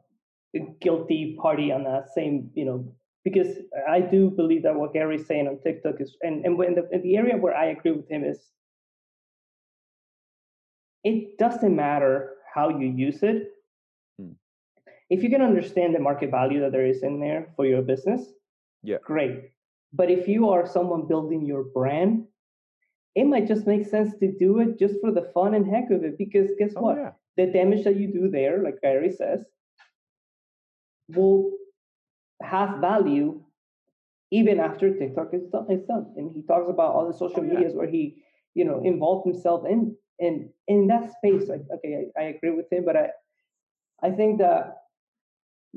[0.55, 2.92] a guilty party on that same, you know,
[3.25, 3.49] because
[3.88, 7.16] I do believe that what Gary's saying on TikTok is, and, and when the, the
[7.16, 8.38] area where I agree with him is,
[11.03, 13.53] it doesn't matter how you use it
[15.09, 18.23] if you can understand the market value that there is in there for your business,
[18.83, 19.51] yeah, great.
[19.92, 22.27] But if you are someone building your brand
[23.16, 26.05] it might just make sense to do it just for the fun and heck of
[26.05, 26.19] it.
[26.19, 26.97] Because guess oh, what?
[26.99, 27.12] Yeah.
[27.38, 29.42] The damage that you do there, like Gary says,
[31.09, 31.51] will
[32.42, 33.42] have value
[34.31, 35.66] even after TikTok is done.
[35.71, 36.12] Is done.
[36.16, 38.23] And he talks about all the social oh, medias where he,
[38.55, 41.49] you know, involved himself in in in that space.
[41.49, 43.09] Like, okay, I, I agree with him, but I
[44.03, 44.77] I think that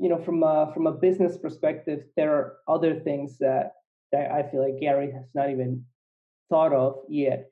[0.00, 3.72] you know from a from a business perspective, there are other things that
[4.12, 5.84] that I feel like Gary has not even
[6.48, 7.50] thought of yet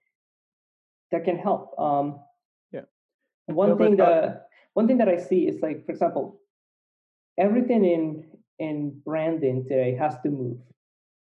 [1.13, 1.79] that can help.
[1.79, 2.21] Um,
[2.73, 2.83] yeah.
[3.47, 6.41] One no, thing that one thing that I see is like, for example,
[7.39, 8.25] everything in
[8.59, 10.59] in branding today has to move.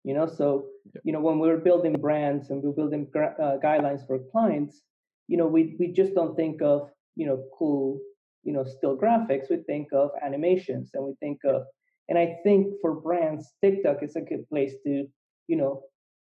[0.05, 0.67] You know, so
[1.05, 4.83] you know when we're building brands and we're building uh, guidelines for clients,
[5.27, 7.99] you know, we we just don't think of you know cool
[8.45, 9.51] you know still graphics.
[9.51, 11.63] We think of animations and we think of
[12.09, 15.07] and I think for brands, TikTok is a good place to
[15.47, 15.83] you know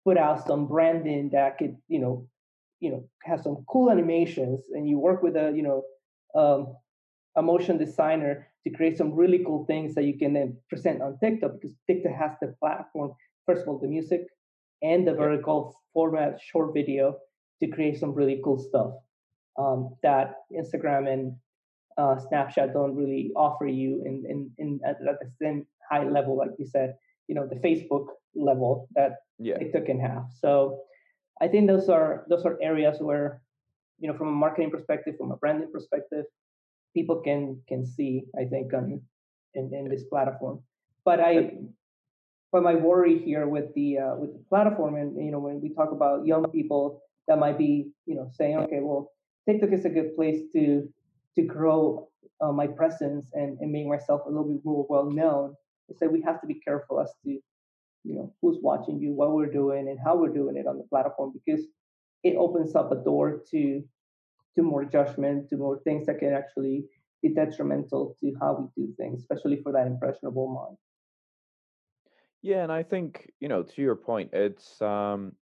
[0.05, 2.27] put out some branding that could you know
[2.81, 5.83] you know have some cool animations and you work with a you know
[6.35, 6.77] um,
[7.37, 11.19] a motion designer to create some really cool things that you can then present on
[11.19, 13.13] TikTok because TikTok has the platform,
[13.47, 14.23] first of all, the music
[14.83, 17.17] and the vertical format short video
[17.61, 18.93] to create some really cool stuff
[19.59, 21.33] um, that Instagram and
[21.99, 26.37] uh, Snapchat don't really offer you in, in, in at, at, the same high level,
[26.37, 26.95] like you said,
[27.27, 29.59] you know, the Facebook level that yeah.
[29.59, 30.27] TikTok can have.
[30.41, 30.81] So
[31.41, 33.43] I think those are those are areas where,
[33.99, 36.25] you know, from a marketing perspective, from a branding perspective,
[36.95, 39.01] people can can see i think on
[39.55, 40.61] in, in this platform
[41.05, 41.53] but i
[42.53, 45.69] but my worry here with the uh, with the platform and you know when we
[45.75, 49.13] talk about young people that might be you know saying okay well
[49.47, 50.89] tiktok is a good place to
[51.39, 52.09] to grow
[52.41, 55.55] uh, my presence and, and make myself a little bit more well known
[55.89, 57.31] is that we have to be careful as to
[58.05, 60.85] you know who's watching you what we're doing and how we're doing it on the
[60.85, 61.65] platform because
[62.25, 63.83] it opens up a door to
[64.57, 66.85] to more judgment, to more things that can actually
[67.23, 70.77] be detrimental to how we do things, especially for that impressionable mind.
[72.43, 75.33] Yeah, and I think you know to your point, it's um,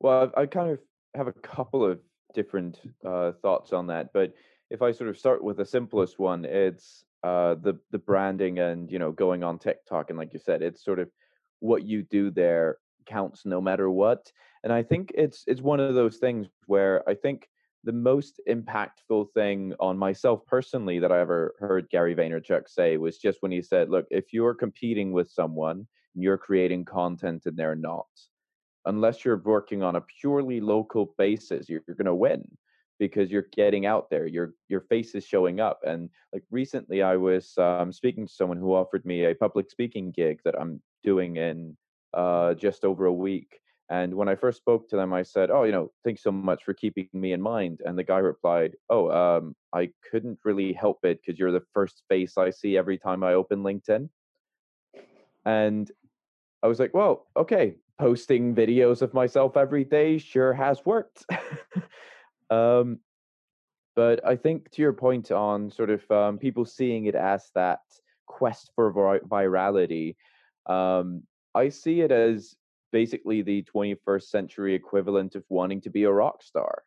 [0.00, 0.78] well, I, I kind of
[1.14, 2.00] have a couple of
[2.34, 4.34] different uh, thoughts on that, but
[4.74, 8.90] if I sort of start with the simplest one, it's uh, the the branding and
[8.90, 11.08] you know going on TikTok and like you said, it's sort of
[11.60, 14.30] what you do there counts no matter what.
[14.64, 17.46] And I think it's it's one of those things where I think
[17.84, 23.18] the most impactful thing on myself personally that I ever heard Gary Vaynerchuk say was
[23.18, 27.56] just when he said, Look, if you're competing with someone and you're creating content and
[27.56, 28.08] they're not,
[28.86, 32.44] unless you're working on a purely local basis, you're, you're going to win
[32.98, 37.16] because you're getting out there your your face is showing up and like recently i
[37.16, 41.36] was um, speaking to someone who offered me a public speaking gig that i'm doing
[41.36, 41.76] in
[42.14, 45.64] uh, just over a week and when I first spoke to them, I said, "Oh,
[45.64, 49.10] you know, thanks so much for keeping me in mind." And the guy replied, "Oh,
[49.10, 53.22] um, I couldn't really help it because you're the first face I see every time
[53.22, 54.08] I open LinkedIn."
[55.44, 55.90] And
[56.62, 61.26] I was like, "Well, okay, posting videos of myself every day sure has worked."
[62.54, 63.00] um,
[63.96, 67.80] but I think to your point on sort of um, people seeing it as that
[68.26, 70.16] quest for vir- virality,
[70.66, 71.22] um,
[71.54, 72.56] I see it as
[72.92, 76.82] basically the 21st century equivalent of wanting to be a rock star.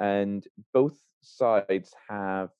[0.00, 2.50] And both sides have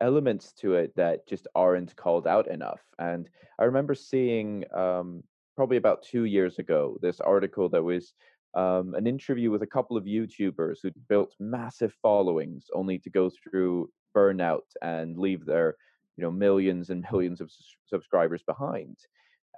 [0.00, 2.80] elements to it that just aren't called out enough.
[2.98, 5.22] And I remember seeing um,
[5.56, 8.12] probably about two years ago this article that was
[8.56, 13.30] um, an interview with a couple of YouTubers who built massive followings only to go
[13.30, 15.76] through burnout and leave their
[16.16, 17.50] you know millions and millions of
[17.86, 18.96] subscribers behind.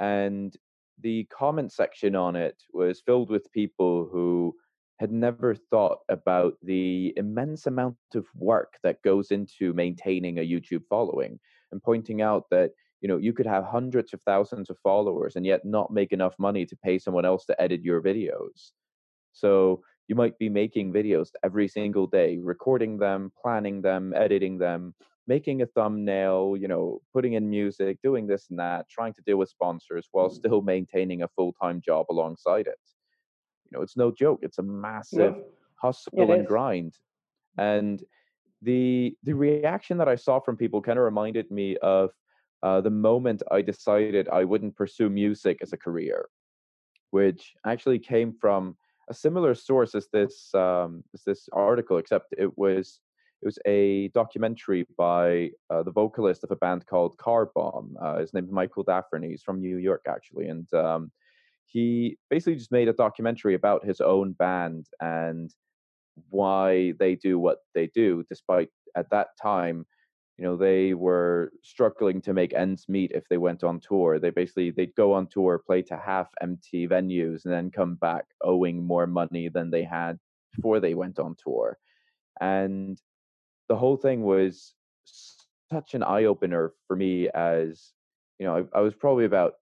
[0.01, 0.55] And
[1.01, 4.55] the comment section on it was filled with people who
[4.99, 10.83] had never thought about the immense amount of work that goes into maintaining a YouTube
[10.91, 11.39] following
[11.71, 15.47] and pointing out that you know you could have hundreds of thousands of followers and
[15.47, 18.73] yet not make enough money to pay someone else to edit your videos.
[19.39, 24.95] So you might be making videos every single day, recording them, planning them, editing them,
[25.27, 29.37] making a thumbnail, you know, putting in music, doing this and that, trying to deal
[29.37, 30.33] with sponsors while mm.
[30.33, 32.79] still maintaining a full time job alongside it.
[33.71, 34.41] You know, it's no joke.
[34.43, 35.43] It's a massive yeah.
[35.77, 36.49] hustle it and is.
[36.49, 36.95] grind.
[37.59, 38.03] And
[38.63, 42.11] the the reaction that I saw from people kind of reminded me of
[42.63, 46.29] uh, the moment I decided I wouldn't pursue music as a career,
[47.11, 48.77] which actually came from
[49.09, 53.01] a similar source as this um, as this article, except it was
[53.43, 57.97] it was a documentary by uh, the vocalist of a band called Car Bomb.
[58.01, 59.31] Uh, his name is Michael Dafferner.
[59.31, 61.13] He's from New York, actually, and um,
[61.67, 65.55] he basically just made a documentary about his own band and
[66.31, 69.87] why they do what they do, despite at that time,
[70.39, 74.21] you know, they were struggling to make ends meet if they went on tour.
[74.21, 78.25] They basically they'd go on tour, play to half empty venues, and then come back
[78.43, 80.17] owing more money than they had
[80.55, 81.77] before they went on tour.
[82.41, 83.01] And
[83.69, 84.75] the whole thing was
[85.71, 87.93] such an eye opener for me as
[88.39, 89.55] you know I, I, was probably about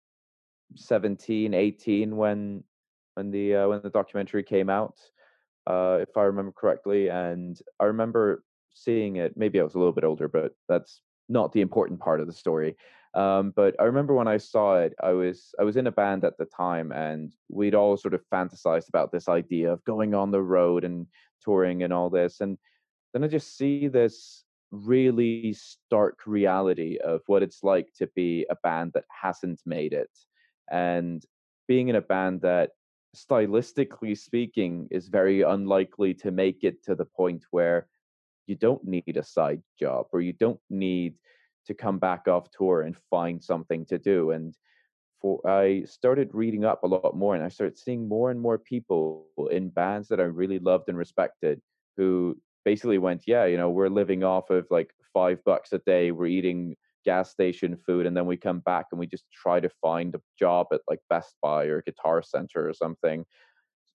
[0.75, 2.63] 17, 18 when
[3.15, 4.99] when the uh, when the documentary came out,
[5.67, 7.09] uh, if I remember correctly.
[7.09, 8.45] And I remember
[8.77, 9.37] seeing it.
[9.37, 12.33] Maybe I was a little bit older, but that's not the important part of the
[12.33, 12.77] story.
[13.15, 16.25] Um, but I remember when I saw it, I was I was in a band
[16.25, 20.31] at the time, and we'd all sort of fantasized about this idea of going on
[20.31, 21.07] the road and
[21.43, 22.41] touring and all this.
[22.41, 22.59] And
[23.13, 28.57] then I just see this really stark reality of what it's like to be a
[28.63, 30.11] band that hasn't made it,
[30.71, 31.25] and
[31.67, 32.71] being in a band that
[33.17, 37.89] stylistically speaking is very unlikely to make it to the point where
[38.47, 41.15] you don't need a side job or you don't need
[41.67, 44.55] to come back off tour and find something to do and
[45.21, 48.59] for i started reading up a lot more and i started seeing more and more
[48.59, 51.61] people in bands that i really loved and respected
[51.97, 56.11] who basically went yeah you know we're living off of like five bucks a day
[56.11, 59.71] we're eating gas station food and then we come back and we just try to
[59.81, 63.25] find a job at like best buy or guitar center or something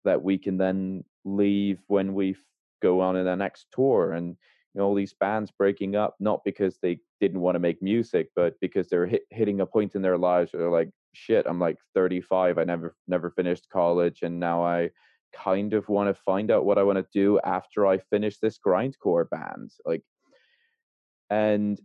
[0.05, 2.37] that we can then leave when we
[2.81, 4.37] go on in their next tour and
[4.75, 8.29] you know all these bands breaking up not because they didn't want to make music
[8.37, 11.59] but because they're hit, hitting a point in their lives where they're like shit i'm
[11.59, 14.91] like 35 i never never finished college and now i
[15.35, 18.59] kind of want to find out what i want to do after i finish this
[18.65, 20.03] grindcore band like
[21.31, 21.81] and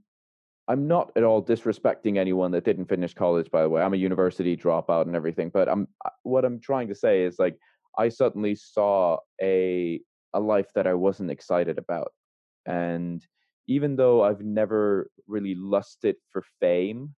[0.68, 3.82] i'm not at all disrespecting anyone that didn't finish college by the way.
[3.82, 7.38] I'm a university dropout and everything but i'm uh, what i'm trying to say is
[7.40, 7.58] like
[7.98, 10.00] i suddenly saw a
[10.34, 12.12] a life that I wasn't excited about.
[12.66, 13.26] And
[13.68, 17.16] even though I've never really lusted for fame,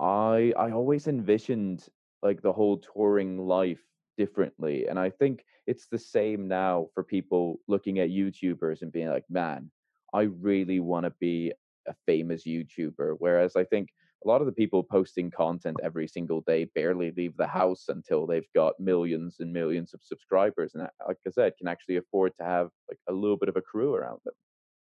[0.00, 1.86] I I always envisioned
[2.22, 3.82] like the whole touring life
[4.16, 4.86] differently.
[4.88, 9.24] And I think it's the same now for people looking at YouTubers and being like,
[9.28, 9.70] man,
[10.12, 11.52] I really want to be
[11.86, 13.16] a famous YouTuber.
[13.18, 13.90] Whereas I think
[14.24, 18.26] a lot of the people posting content every single day barely leave the house until
[18.26, 22.44] they've got millions and millions of subscribers and like i said can actually afford to
[22.44, 24.34] have like a little bit of a crew around them.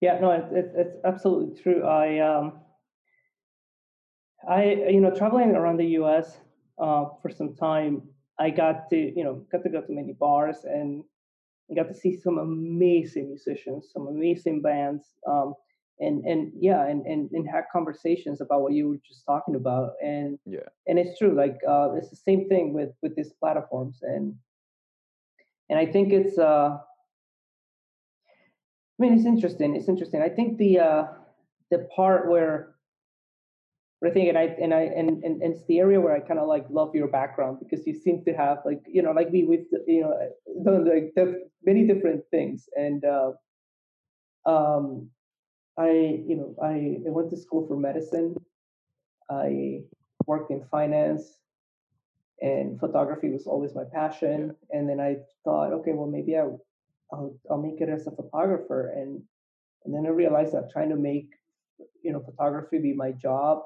[0.00, 1.84] Yeah no it's, it's absolutely true.
[1.84, 2.60] I um
[4.48, 6.38] i you know traveling around the us
[6.78, 8.02] uh, for some time
[8.40, 11.04] i got to you know got to go to many bars and
[11.76, 15.54] got to see some amazing musicians some amazing bands um,
[16.00, 19.92] and and yeah and, and and have conversations about what you were just talking about
[20.02, 20.60] and yeah.
[20.86, 24.34] and it's true like uh it's the same thing with with these platforms and
[25.68, 26.78] and i think it's uh i
[28.98, 30.22] mean it's interesting it's interesting.
[30.22, 31.06] I think the uh
[31.70, 32.74] the part where
[34.04, 36.40] I think and I and I and, and, and it's the area where I kind
[36.40, 39.44] of like love your background because you seem to have like you know like me
[39.44, 40.14] with you know
[40.76, 41.14] like
[41.64, 43.32] many different things and uh,
[44.44, 45.08] um
[45.78, 45.90] I,
[46.26, 48.36] you know, I, I went to school for medicine.
[49.30, 49.80] I
[50.26, 51.38] worked in finance,
[52.40, 54.54] and photography was always my passion.
[54.70, 54.78] Yeah.
[54.78, 56.42] And then I thought, okay, well, maybe I,
[57.12, 58.92] I'll, I'll make it as a photographer.
[58.94, 59.22] And
[59.84, 61.30] and then I realized that trying to make,
[62.02, 63.62] you know, photography be my job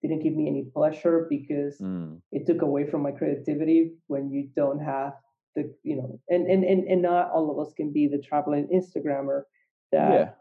[0.00, 2.18] didn't give me any pleasure because mm.
[2.30, 5.14] it took away from my creativity when you don't have
[5.56, 8.68] the, you know, and and and, and not all of us can be the traveling
[8.72, 9.42] Instagrammer
[9.92, 10.36] that.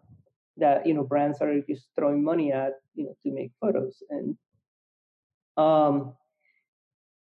[0.57, 4.37] That you know brands are just throwing money at you know to make photos and
[5.57, 6.13] um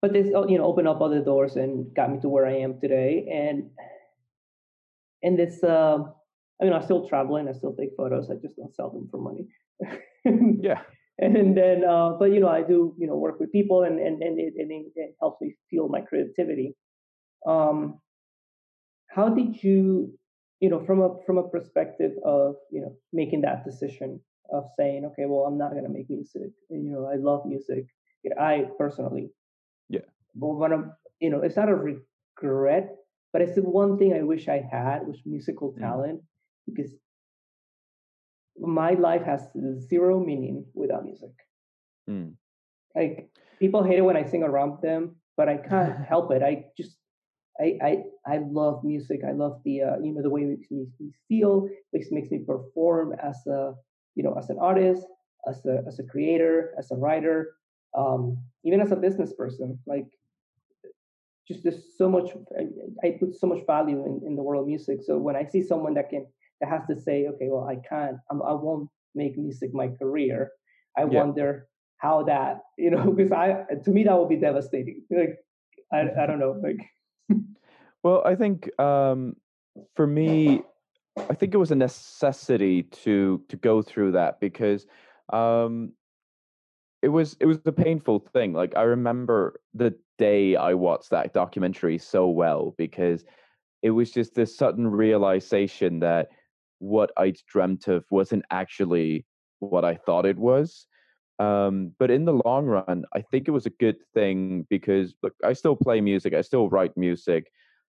[0.03, 2.57] but this oh, you know opened up other doors and got me to where i
[2.57, 3.26] am today.
[3.32, 3.70] And
[5.22, 5.99] and this uh,
[6.61, 9.18] i mean i'm still traveling i still take photos i just don't sell them for
[9.18, 9.47] money.
[10.61, 10.82] Yeah.
[11.18, 14.22] And then uh but you know i do you know work with people and and,
[14.22, 16.76] and it, and it helps me fuel my creativity.
[17.47, 18.01] Um
[19.09, 20.12] how did you
[20.61, 25.05] you know from a from a perspective of you know making that decision of saying
[25.05, 27.87] okay well i'm not going to make music you know i love music
[28.41, 29.31] i personally
[29.89, 30.01] yeah
[30.35, 32.97] but when i'm you know it's not a regret
[33.33, 35.81] but it's the one thing i wish i had was musical mm.
[35.81, 36.21] talent
[36.67, 36.93] because
[38.59, 39.43] my life has
[39.89, 41.35] zero meaning without music
[42.09, 42.33] mm.
[42.95, 43.29] like
[43.61, 46.97] people hate it when i sing around them but i can't help it i just
[47.61, 49.21] I, I I love music.
[49.27, 50.87] I love the uh, you know the way it makes me,
[51.29, 53.75] feel, makes makes me perform as a
[54.15, 55.07] you know as an artist,
[55.49, 57.55] as a as a creator, as a writer,
[57.97, 59.79] um, even as a business person.
[59.87, 60.07] Like
[61.49, 64.69] just there's so much I, I put so much value in, in the world of
[64.69, 64.99] music.
[65.03, 66.27] So when I see someone that can
[66.61, 69.89] that has to say, okay, well I can't, I'm, I will not make music my
[69.89, 70.51] career.
[70.97, 71.07] I yeah.
[71.07, 75.03] wonder how that you know because I to me that would be devastating.
[75.11, 75.39] Like
[75.93, 76.79] I I don't know like
[78.03, 79.37] well, I think um,
[79.95, 80.62] for me,
[81.16, 84.87] I think it was a necessity to to go through that because
[85.33, 85.93] um,
[87.03, 88.53] it was it was a painful thing.
[88.53, 93.24] Like I remember the day I watched that documentary so well because
[93.83, 96.29] it was just this sudden realization that
[96.79, 99.24] what I'd dreamt of wasn't actually
[99.61, 100.87] what I thought it was.
[101.39, 105.34] Um, but in the long run, I think it was a good thing because look,
[105.45, 107.51] I still play music, I still write music.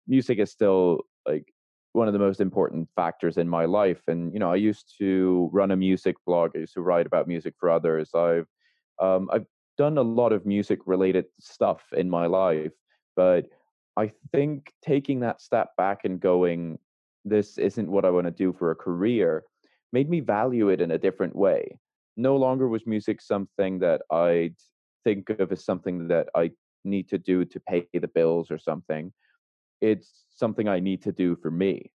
[0.09, 1.53] Music is still like
[1.93, 4.03] one of the most important factors in my life.
[4.07, 6.53] And you know, I used to run a music blog.
[6.55, 8.11] I used to write about music for others.
[8.14, 8.47] I've
[9.03, 12.72] um, I've done a lot of music related stuff in my life,
[13.14, 13.47] but
[13.97, 16.78] I think taking that step back and going,
[17.24, 19.45] this isn't what I want to do for a career,
[19.93, 21.78] made me value it in a different way.
[22.17, 24.57] No longer was music something that I'd
[25.05, 26.53] think of as something that I
[26.85, 29.12] need to do to pay the bills or something.
[29.81, 31.93] It's something I need to do for me.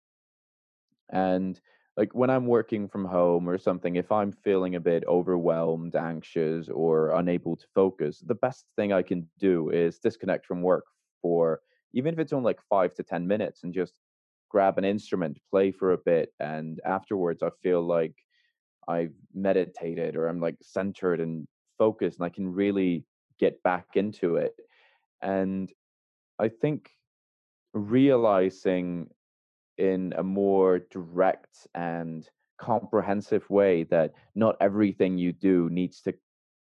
[1.11, 1.59] And
[1.97, 6.69] like when I'm working from home or something, if I'm feeling a bit overwhelmed, anxious,
[6.69, 10.85] or unable to focus, the best thing I can do is disconnect from work
[11.21, 11.61] for
[11.93, 13.93] even if it's only like five to 10 minutes and just
[14.49, 16.33] grab an instrument, play for a bit.
[16.39, 18.15] And afterwards, I feel like
[18.89, 23.05] I've meditated or I'm like centered and focused and I can really
[23.39, 24.53] get back into it.
[25.21, 25.71] And
[26.39, 26.89] I think
[27.73, 29.09] realizing
[29.77, 32.27] in a more direct and
[32.59, 36.13] comprehensive way that not everything you do needs to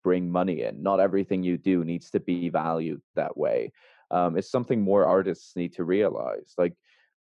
[0.03, 0.81] bring money in.
[0.81, 3.71] Not everything you do needs to be valued that way.
[4.11, 6.53] Um, it's something more artists need to realize.
[6.57, 6.73] Like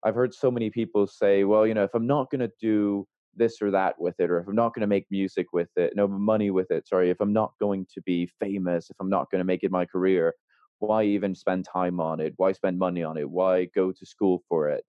[0.05, 3.07] I've heard so many people say, well, you know, if I'm not going to do
[3.35, 5.95] this or that with it, or if I'm not going to make music with it,
[5.97, 9.31] no money with it, sorry, if I'm not going to be famous, if I'm not
[9.31, 10.35] going to make it my career,
[10.79, 12.35] why even spend time on it?
[12.37, 13.29] Why spend money on it?
[13.29, 14.85] Why go to school for it?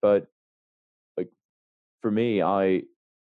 [0.00, 0.26] But
[1.16, 1.28] like
[2.00, 2.82] for me, I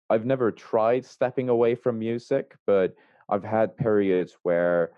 [0.09, 2.95] I've never tried stepping away from music, but
[3.29, 4.91] I've had periods where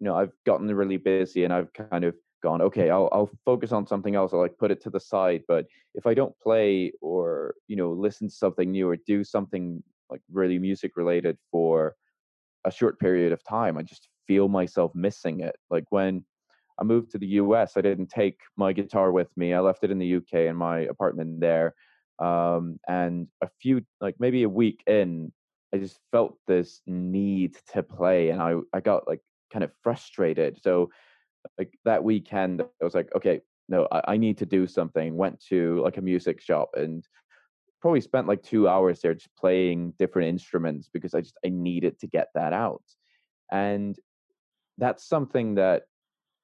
[0.00, 3.72] you know I've gotten really busy and I've kind of gone okay I'll I'll focus
[3.72, 6.92] on something else I'll like put it to the side but if I don't play
[7.00, 11.94] or you know listen to something new or do something like really music related for
[12.64, 16.24] a short period of time I just feel myself missing it like when
[16.78, 19.54] I moved to the US, I didn't take my guitar with me.
[19.54, 21.74] I left it in the UK in my apartment there.
[22.18, 25.32] Um, and a few, like maybe a week in,
[25.74, 29.20] I just felt this need to play, and I I got like
[29.52, 30.58] kind of frustrated.
[30.62, 30.90] So
[31.58, 35.16] like that weekend, I was like, okay, no, I, I need to do something.
[35.16, 37.06] Went to like a music shop and
[37.80, 41.98] probably spent like two hours there just playing different instruments because I just I needed
[42.00, 42.84] to get that out.
[43.50, 43.96] And
[44.78, 45.82] that's something that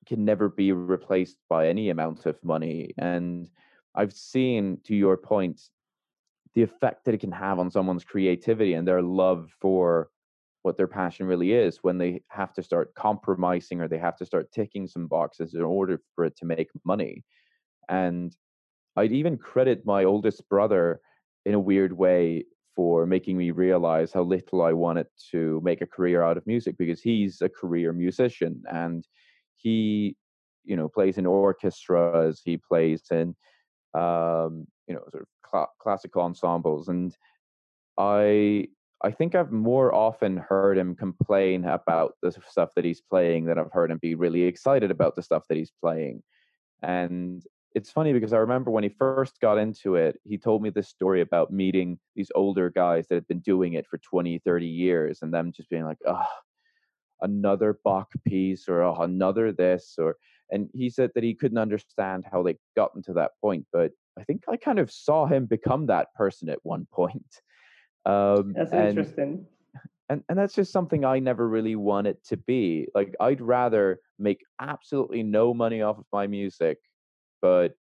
[0.06, 2.92] can never be replaced by any amount of money.
[2.98, 3.48] And
[3.94, 5.60] I've seen, to your point,
[6.54, 10.10] the effect that it can have on someone's creativity and their love for
[10.68, 14.26] what their passion really is when they have to start compromising or they have to
[14.26, 17.24] start ticking some boxes in order for it to make money.
[17.88, 18.36] And
[18.94, 21.00] I'd even credit my oldest brother
[21.46, 22.44] in a weird way
[22.76, 26.76] for making me realize how little I wanted to make a career out of music
[26.76, 29.08] because he's a career musician and
[29.56, 30.16] he
[30.64, 33.34] you know plays in orchestras he plays in
[33.94, 37.16] um, you know sort of cl- classical ensembles and
[37.98, 38.68] i
[39.02, 43.58] i think i've more often heard him complain about the stuff that he's playing than
[43.58, 46.22] i've heard him be really excited about the stuff that he's playing.
[46.82, 47.42] And
[47.74, 50.88] it's funny because i remember when he first got into it he told me this
[50.88, 55.18] story about meeting these older guys that had been doing it for 20 30 years
[55.22, 56.24] and them just being like oh
[57.20, 60.16] another Bach piece or oh, another this or
[60.50, 64.24] and he said that he couldn't understand how they gotten to that point but i
[64.24, 67.42] think i kind of saw him become that person at one point
[68.08, 69.46] um that's and, interesting.
[70.08, 74.44] and and that's just something i never really wanted to be like i'd rather make
[74.60, 76.78] absolutely no money off of my music
[77.40, 77.74] but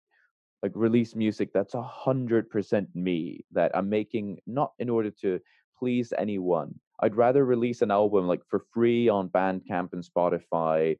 [0.62, 5.40] like release music that's a hundred percent me that i'm making not in order to
[5.78, 6.74] please anyone.
[7.00, 10.98] I'd rather release an album like for free on Bandcamp and Spotify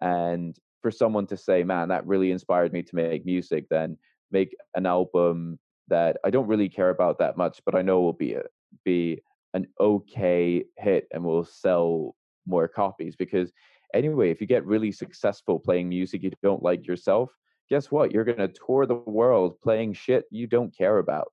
[0.00, 3.96] and for someone to say, man, that really inspired me to make music than
[4.30, 5.58] make an album
[5.88, 8.42] that I don't really care about that much, but I know will be a,
[8.84, 9.20] be
[9.54, 12.14] an okay hit and will sell
[12.46, 13.52] more copies because
[13.94, 17.30] anyway, if you get really successful playing music you don't like yourself,
[17.70, 18.12] guess what?
[18.12, 21.32] You're going to tour the world playing shit you don't care about.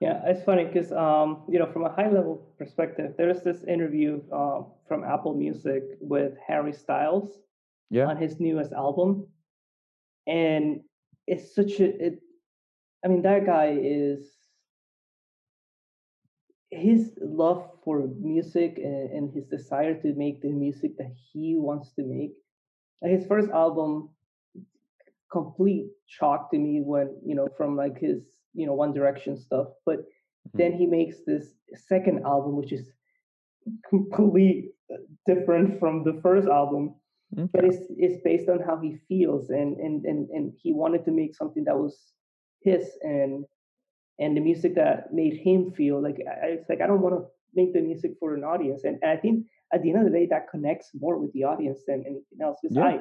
[0.00, 4.22] Yeah, it's funny because um, you know, from a high level perspective, there's this interview
[4.32, 7.40] uh, from Apple Music with Harry Styles
[7.90, 8.06] yeah.
[8.06, 9.26] on his newest album,
[10.28, 10.82] and
[11.26, 12.20] it's such a it.
[13.04, 14.37] I mean, that guy is
[16.70, 21.92] his love for music and, and his desire to make the music that he wants
[21.94, 22.32] to make.
[23.02, 24.10] His first album,
[25.30, 28.22] complete shock to me when you know from like his
[28.54, 30.58] you know One Direction stuff, but mm-hmm.
[30.58, 31.54] then he makes this
[31.88, 32.90] second album which is
[33.88, 34.70] completely
[35.26, 36.94] different from the first album
[37.30, 41.10] but it's it's based on how he feels and and and and he wanted to
[41.10, 42.12] make something that was
[42.62, 43.44] his and
[44.18, 47.26] and the music that made him feel like I, it's like I don't want to
[47.54, 50.18] make the music for an audience and, and I think at the end of the
[50.18, 52.84] day that connects more with the audience than anything else because yeah.
[52.84, 53.00] I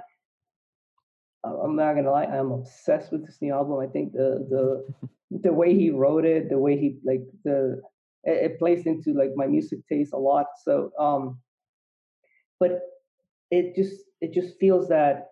[1.43, 5.09] I'm not gonna lie I'm obsessed with this new album I think the the
[5.43, 7.82] the way he wrote it the way he like the
[8.24, 11.39] it, it plays into like my music taste a lot so um
[12.59, 12.80] but
[13.51, 15.30] it just it just feels that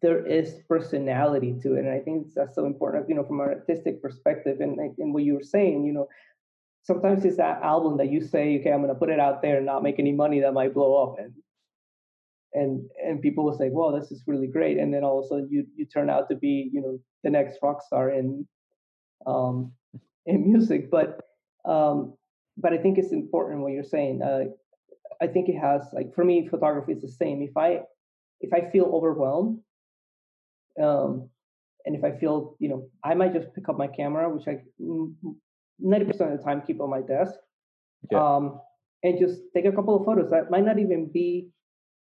[0.00, 3.48] there is personality to it and i think that's so important you know from an
[3.48, 6.08] artistic perspective and and what you were saying you know
[6.82, 9.58] sometimes it's that album that you say okay i'm going to put it out there
[9.58, 11.32] and not make any money that might blow up and
[12.54, 15.28] and and people will say well this is really great and then all of a
[15.28, 18.46] sudden you you turn out to be you know the next rock star in
[19.26, 19.70] um
[20.26, 21.20] in music but
[21.66, 22.14] um
[22.56, 24.44] but i think it's important what you're saying uh
[25.20, 27.42] I think it has like for me, photography is the same.
[27.42, 27.80] If I
[28.40, 29.60] if I feel overwhelmed,
[30.82, 31.28] um,
[31.86, 34.58] and if I feel you know, I might just pick up my camera, which I
[35.78, 37.34] ninety percent of the time keep on my desk,
[38.10, 38.18] yeah.
[38.18, 38.60] um,
[39.02, 40.30] and just take a couple of photos.
[40.30, 41.48] That might not even be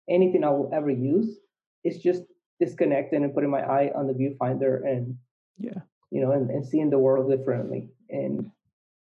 [0.10, 1.40] anything I will ever use.
[1.84, 2.24] It's just
[2.60, 5.16] disconnecting and putting my eye on the viewfinder and
[5.58, 8.52] yeah, you know, and, and seeing the world differently and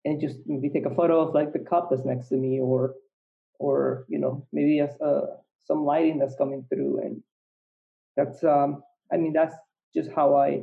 [0.05, 2.95] and just maybe take a photo of like the cup that's next to me or
[3.59, 5.27] or you know maybe as uh,
[5.65, 7.23] some lighting that's coming through and
[8.17, 8.83] that's um
[9.13, 9.55] i mean that's
[9.95, 10.63] just how i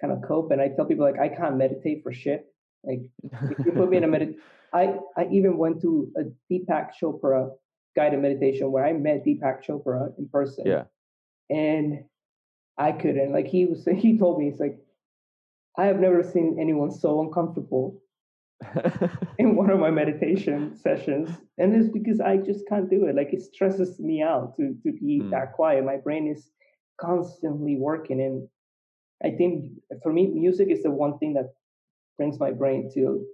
[0.00, 2.46] kind of cope and i tell people like i can't meditate for shit.
[2.84, 4.34] Like if you put me in a medit
[4.72, 7.50] i i even went to a deepak chopra
[7.94, 10.64] guided meditation where i met deepak chopra in person.
[10.66, 10.84] Yeah.
[11.50, 12.04] And
[12.78, 14.78] i couldn't like he was he told me he's like
[15.78, 18.00] i have never seen anyone so uncomfortable
[19.38, 21.30] in one of my meditation sessions.
[21.58, 24.92] And it's because i just can't do it like it stresses me out to to
[24.92, 25.30] be mm.
[25.30, 25.84] that quiet.
[25.84, 26.50] My brain is
[27.02, 28.48] constantly working and
[29.24, 29.66] i think
[30.02, 31.54] for me music is the one thing that
[32.16, 33.24] brings my brain to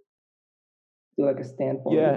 [1.17, 2.17] to like a standpoint yeah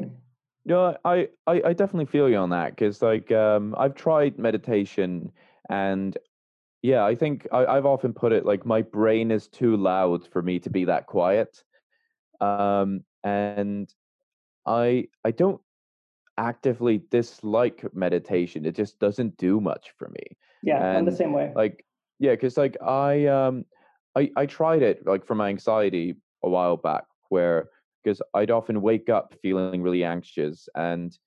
[0.65, 5.31] no i i, I definitely feel you on that because like um i've tried meditation
[5.69, 6.17] and
[6.81, 10.41] yeah i think I, i've often put it like my brain is too loud for
[10.41, 11.63] me to be that quiet
[12.41, 13.93] um, and
[14.65, 15.61] I I don't
[16.37, 18.65] actively dislike meditation.
[18.65, 20.37] It just doesn't do much for me.
[20.63, 21.51] Yeah, and, I'm the same way.
[21.55, 21.85] Like
[22.19, 23.65] yeah, because like I um
[24.15, 27.69] I I tried it like for my anxiety a while back where
[28.03, 31.17] because I'd often wake up feeling really anxious and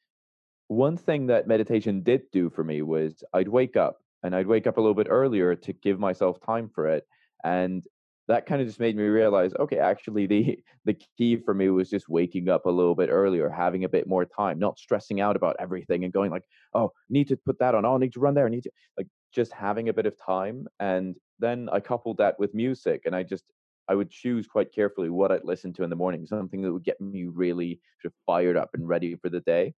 [0.68, 4.66] one thing that meditation did do for me was I'd wake up and I'd wake
[4.66, 7.06] up a little bit earlier to give myself time for it
[7.44, 7.82] and
[8.26, 11.90] that kind of just made me realize okay actually the the key for me was
[11.90, 15.36] just waking up a little bit earlier having a bit more time not stressing out
[15.36, 18.34] about everything and going like oh need to put that on oh need to run
[18.34, 22.16] there I need to like just having a bit of time and then i coupled
[22.16, 23.44] that with music and i just
[23.88, 26.84] i would choose quite carefully what i'd listen to in the morning something that would
[26.84, 29.74] get me really sort of fired up and ready for the day.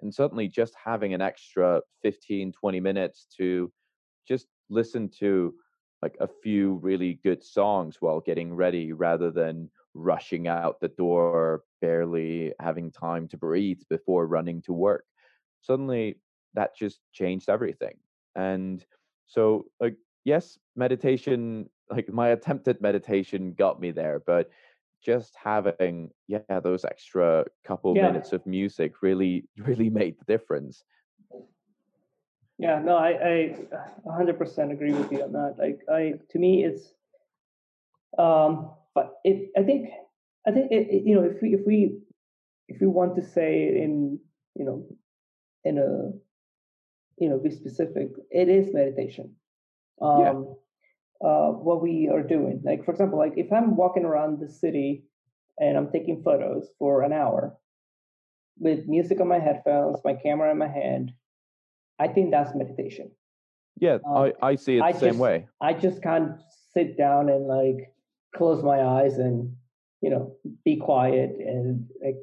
[0.00, 3.72] And suddenly just having an extra 15 20 minutes to
[4.26, 5.54] just listen to
[6.02, 11.62] like a few really good songs while getting ready rather than rushing out the door
[11.80, 15.04] barely having time to breathe before running to work.
[15.60, 16.18] Suddenly
[16.54, 17.94] that just changed everything
[18.36, 18.84] and
[19.26, 24.50] so like yes meditation like my attempt at meditation got me there but
[25.04, 28.06] just having yeah those extra couple yeah.
[28.06, 30.84] minutes of music really really made the difference
[32.62, 33.56] yeah, no, I, I
[34.06, 35.56] 100% agree with you on that.
[35.58, 36.94] Like, I, to me, it's,
[38.16, 39.88] um, but it, I think,
[40.46, 41.98] I think, it, it, you know, if we, if we,
[42.68, 44.20] if we want to say in,
[44.54, 44.86] you know,
[45.64, 46.12] in a,
[47.18, 49.34] you know, be specific, it is meditation.
[50.00, 51.28] Um, yeah.
[51.28, 52.60] uh, what we are doing.
[52.64, 55.04] Like, for example, like if I'm walking around the city
[55.58, 57.56] and I'm taking photos for an hour
[58.58, 61.12] with music on my headphones, my camera in my hand,
[61.98, 63.10] I think that's meditation.
[63.80, 65.46] Yeah, um, I, I see it the same just, way.
[65.60, 66.32] I just can't
[66.74, 67.92] sit down and like
[68.34, 69.54] close my eyes and
[70.00, 72.16] you know be quiet and like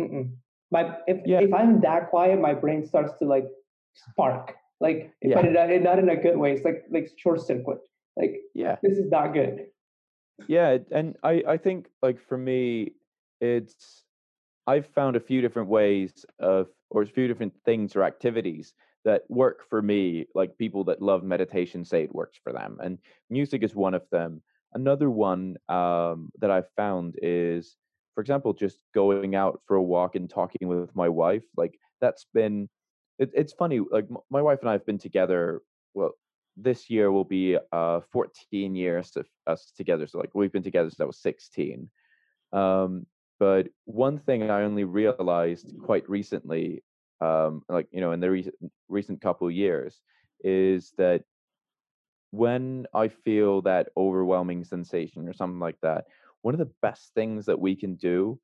[0.00, 0.30] mm-mm.
[0.70, 1.40] my if yeah.
[1.40, 3.46] if I'm that quiet, my brain starts to like
[3.94, 4.54] spark.
[4.80, 5.36] Like, yeah.
[5.36, 6.52] but it, not in a good way.
[6.52, 7.78] It's like like short circuit.
[8.16, 9.66] Like, yeah, this is not good.
[10.48, 12.92] Yeah, and I I think like for me,
[13.40, 14.04] it's
[14.66, 18.72] I've found a few different ways of, or a few different things or activities
[19.04, 20.26] that work for me.
[20.34, 22.98] Like people that love meditation say it works for them, and
[23.30, 24.42] music is one of them.
[24.72, 27.76] Another one um, that I've found is,
[28.14, 31.44] for example, just going out for a walk and talking with my wife.
[31.56, 32.68] Like that's been,
[33.18, 33.80] it, it's funny.
[33.80, 35.62] Like m- my wife and I have been together.
[35.94, 36.12] Well,
[36.56, 40.06] this year will be uh 14 years of us together.
[40.06, 41.88] So like we've been together since I was 16.
[42.52, 43.06] Um,
[43.40, 46.84] but one thing I only realized quite recently,
[47.20, 48.54] um, like you know, in the recent
[48.88, 50.00] recent couple years,
[50.42, 51.22] is that
[52.30, 56.06] when I feel that overwhelming sensation or something like that,
[56.42, 58.40] one of the best things that we can do,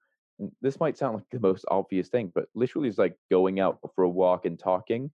[0.60, 4.04] this might sound like the most obvious thing, but literally is like going out for
[4.04, 5.10] a walk and talking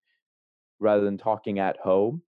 [0.79, 2.23] rather than talking at home.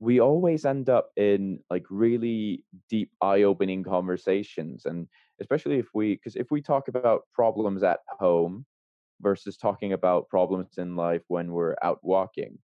[0.00, 4.84] We always end up in like really deep, eye opening conversations.
[4.86, 5.06] And
[5.40, 8.66] especially if we, because if we talk about problems at home
[9.20, 12.58] versus talking about problems in life when we're out walking,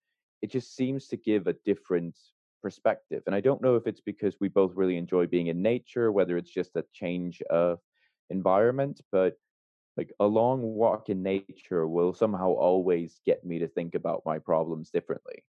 [0.43, 2.17] it just seems to give a different
[2.63, 3.23] perspective.
[3.27, 6.37] And I don't know if it's because we both really enjoy being in nature, whether
[6.37, 7.81] it's just a change of
[8.31, 9.37] environment, but
[9.97, 14.39] like a long walk in nature will somehow always get me to think about my
[14.39, 15.45] problems differently.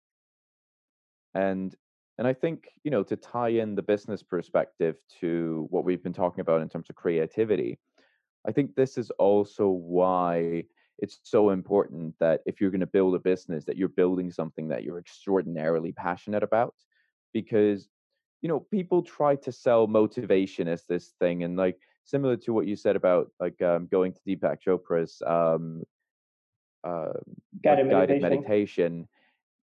[1.35, 1.75] And
[2.18, 6.12] and I think, you know, to tie in the business perspective to what we've been
[6.12, 7.79] talking about in terms of creativity,
[8.47, 10.64] I think this is also why
[10.99, 14.68] it's so important that if you're going to build a business that you're building something
[14.68, 16.75] that you're extraordinarily passionate about
[17.33, 17.89] because
[18.43, 22.66] you know people try to sell motivation as this thing and like similar to what
[22.66, 25.82] you said about like um, going to Deepak Chopra's um,
[26.84, 27.12] uh,
[27.62, 28.42] guided, guided meditation.
[28.42, 29.09] meditation.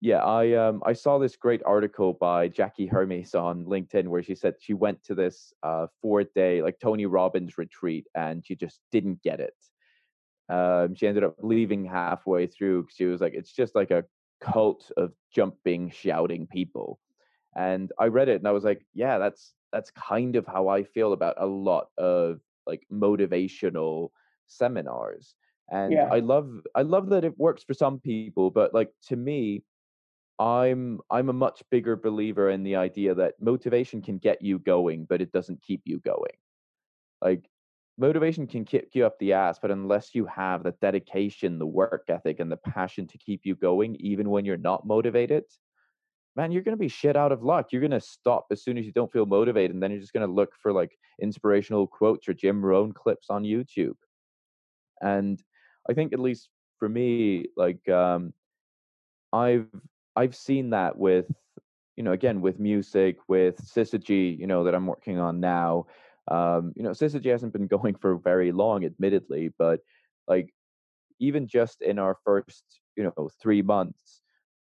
[0.02, 4.34] Yeah, I um I saw this great article by Jackie Hermes on LinkedIn where she
[4.34, 8.80] said she went to this uh four day like Tony Robbins retreat and she just
[8.90, 9.54] didn't get it.
[10.48, 12.88] Um, she ended up leaving halfway through.
[12.90, 14.04] She was like, it's just like a
[14.40, 16.98] cult of jumping, shouting people
[17.56, 20.82] and i read it and i was like yeah that's that's kind of how i
[20.82, 24.10] feel about a lot of like motivational
[24.46, 25.34] seminars
[25.70, 26.08] and Yeah.
[26.10, 29.62] i love i love that it works for some people but like to me
[30.38, 35.04] i'm i'm a much bigger believer in the idea that motivation can get you going
[35.08, 36.32] but it doesn't keep you going
[37.22, 37.48] like
[37.98, 42.04] motivation can kick you up the ass but unless you have the dedication the work
[42.08, 45.44] ethic and the passion to keep you going even when you're not motivated
[46.36, 47.68] man, you're going to be shit out of luck.
[47.70, 49.72] You're going to stop as soon as you don't feel motivated.
[49.72, 53.30] And then you're just going to look for like inspirational quotes or Jim Rohn clips
[53.30, 53.96] on YouTube.
[55.00, 55.42] And
[55.88, 58.32] I think, at least for me, like, um,
[59.32, 59.68] I've,
[60.14, 61.26] I've seen that with,
[61.96, 65.86] you know, again, with music, with Syzygy, you know, that I'm working on now.
[66.28, 69.80] Um, you know, Syzygy hasn't been going for very long, admittedly, but
[70.28, 70.52] like,
[71.18, 72.64] even just in our first,
[72.96, 74.19] you know, three months,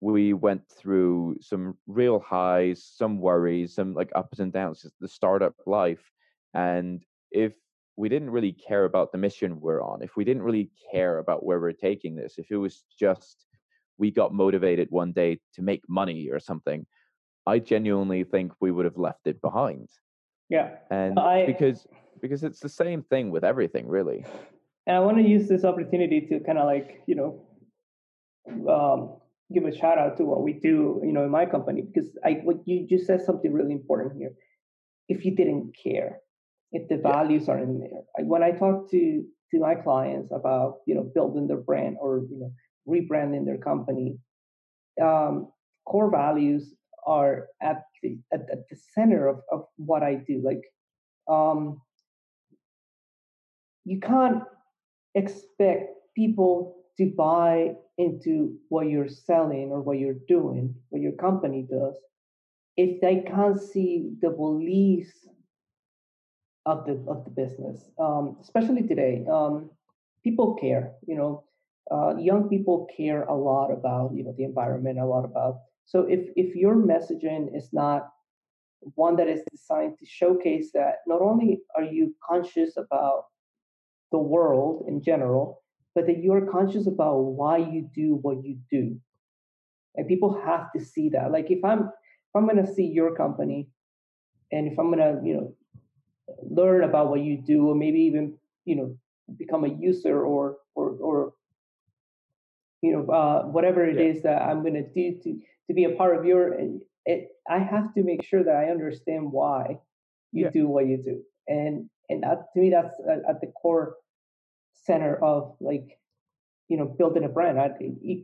[0.02, 5.08] we went through some real highs, some worries, some like ups and downs, just the
[5.08, 6.12] startup life.
[6.56, 7.54] And if
[7.95, 11.45] we didn't really care about the mission we're on, if we didn't really care about
[11.45, 13.45] where we're taking this, if it was just
[13.99, 16.86] we got motivated one day to make money or something,
[17.45, 19.88] I genuinely think we would have left it behind.
[20.49, 20.78] Yeah.
[20.89, 21.88] And I- because
[22.22, 24.26] because it's the same thing with everything, really.
[24.88, 27.41] And I want to use this opportunity to kind of like, you know,
[28.68, 29.20] um,
[29.54, 32.41] give a shout out to what we do, you know, in my company, because I,
[32.43, 34.32] what you just said something really important here.
[35.08, 36.20] If you didn't care,
[36.72, 40.76] if the values are in there, I, when I talk to to my clients about,
[40.88, 42.52] you know, building their brand or you know,
[42.88, 44.18] rebranding their company,
[45.02, 45.52] um,
[45.86, 46.74] core values
[47.06, 50.41] are at the at, at the center of, of what I do.
[50.43, 50.62] Like,
[51.28, 51.82] um,
[53.84, 54.43] you can't
[55.16, 61.95] expect people buy into what you're selling or what you're doing, what your company does,
[62.78, 65.28] if they can't see the beliefs
[66.66, 69.70] of the of the business, um, especially today, um,
[70.24, 70.93] people care.
[71.08, 71.43] You know,
[71.91, 75.60] uh, young people care a lot about you know the environment, a lot about.
[75.86, 78.10] So if if your messaging is not
[78.95, 83.26] one that is designed to showcase that not only are you conscious about
[84.12, 85.62] the world in general,
[85.96, 89.00] but that you're conscious about why you do what you do.
[89.96, 91.32] And people have to see that.
[91.32, 93.68] Like if I'm if I'm gonna see your company
[94.52, 95.56] and if I'm gonna, you know,
[96.44, 98.98] learn about what you do or maybe even, you know,
[99.38, 101.34] become a user or or or
[102.82, 104.08] you know, uh, whatever it Yeah.
[104.08, 106.58] is that I'm gonna do to to be a part of your
[107.06, 109.80] it I have to make sure that I understand why
[110.32, 110.52] you Yeah.
[110.52, 111.24] do what you do.
[111.48, 113.98] And and that to me that's at, at the core
[114.74, 115.99] center of like
[116.67, 117.59] you know building a brand.
[117.59, 117.72] I,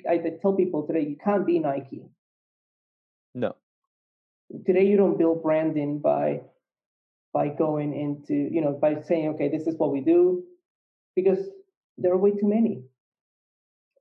[0.10, 2.04] I tell people today you can't be Nike.
[3.36, 3.56] No.
[4.66, 6.42] Today you don't build branding by
[7.34, 10.44] by going into you know by saying okay this is what we do
[11.16, 11.40] because
[11.98, 12.84] there are way too many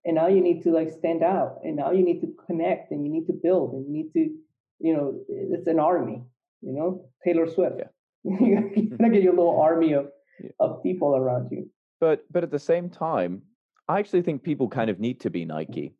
[0.05, 3.05] and now you need to like stand out and now you need to connect and
[3.05, 4.31] you need to build and you need to
[4.79, 6.23] you know it's an army
[6.63, 7.91] you know taylor swift yeah.
[8.41, 10.07] you're gonna get your little army of
[10.41, 10.51] yeah.
[10.61, 11.69] of people around you
[12.01, 13.43] but but at the same time
[13.89, 15.95] i actually think people kind of need to be nike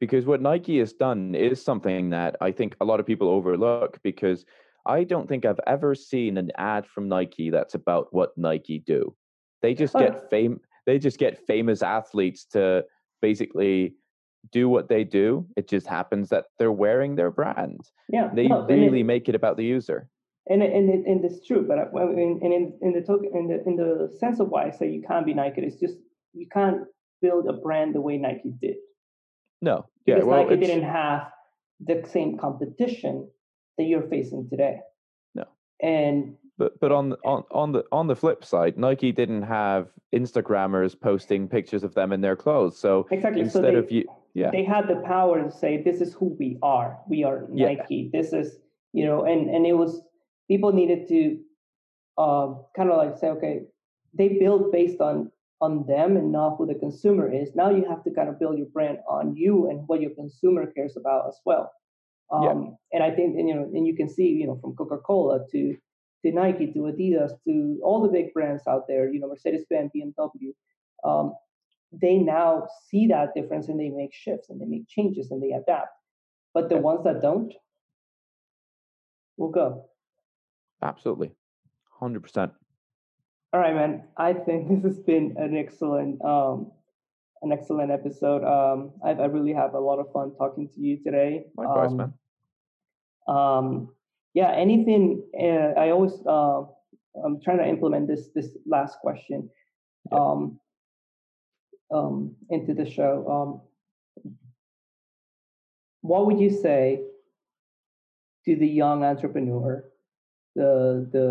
[0.00, 3.98] because what nike has done is something that i think a lot of people overlook
[4.02, 4.44] because
[4.86, 9.14] i don't think i've ever seen an ad from nike that's about what nike do
[9.62, 12.84] they just get fame they just get famous athletes to
[13.20, 13.94] basically
[14.52, 15.46] do what they do.
[15.56, 17.80] It just happens that they're wearing their brand.
[18.08, 20.08] Yeah, they no, really it, make it about the user.
[20.50, 23.62] And and it, and it's true, but uh, in, in in the token in the
[23.66, 25.96] in the sense of why I say you can't be Nike, it's just
[26.32, 26.82] you can't
[27.20, 28.76] build a brand the way Nike did.
[29.60, 31.28] No, yeah, because well, Nike didn't have
[31.80, 33.28] the same competition
[33.76, 34.80] that you're facing today.
[35.34, 35.44] No,
[35.82, 40.98] and but but on on on the on the flip side, Nike didn't have Instagrammers
[40.98, 42.78] posting pictures of them in their clothes.
[42.78, 43.42] So exactly.
[43.42, 46.36] instead so they, of you, yeah, they had the power to say, "This is who
[46.38, 46.98] we are.
[47.08, 48.10] We are Nike.
[48.12, 48.20] Yeah.
[48.20, 48.58] This is
[48.92, 50.02] you know." And and it was
[50.48, 51.38] people needed to
[52.16, 53.62] uh, kind of like say, okay,
[54.14, 55.30] they build based on
[55.60, 57.54] on them and not who the consumer is.
[57.54, 60.70] Now you have to kind of build your brand on you and what your consumer
[60.70, 61.72] cares about as well.
[62.30, 62.70] Um, yeah.
[62.92, 65.40] And I think and, you know, and you can see, you know, from Coca Cola
[65.50, 65.76] to
[66.24, 70.52] to Nike, to Adidas, to all the big brands out there, you know, Mercedes-Benz, BMW,
[71.04, 71.32] um,
[71.92, 75.52] they now see that difference and they make shifts and they make changes and they
[75.52, 75.94] adapt.
[76.54, 77.52] But the ones that don't
[79.36, 79.84] will go.
[80.82, 81.32] Absolutely,
[82.00, 82.52] hundred percent.
[83.52, 84.04] All right, man.
[84.16, 86.70] I think this has been an excellent, um,
[87.42, 88.44] an excellent episode.
[88.44, 91.44] Um, I, I really have a lot of fun talking to you today.
[91.56, 92.14] Likewise, um, man.
[93.26, 93.88] Um,
[94.34, 95.22] yeah, anything.
[95.38, 96.62] Uh, I always uh,
[97.24, 99.48] I'm trying to implement this this last question
[100.12, 100.18] yeah.
[100.18, 100.60] um,
[101.92, 103.62] um, into the show.
[104.24, 104.32] Um,
[106.02, 107.02] what would you say
[108.44, 109.84] to the young entrepreneur,
[110.58, 111.28] the the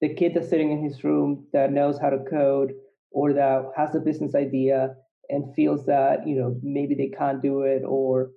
[0.00, 2.72] the kid that's sitting in his room that knows how to code
[3.10, 4.94] or that has a business idea
[5.28, 8.30] and feels that you know maybe they can't do it or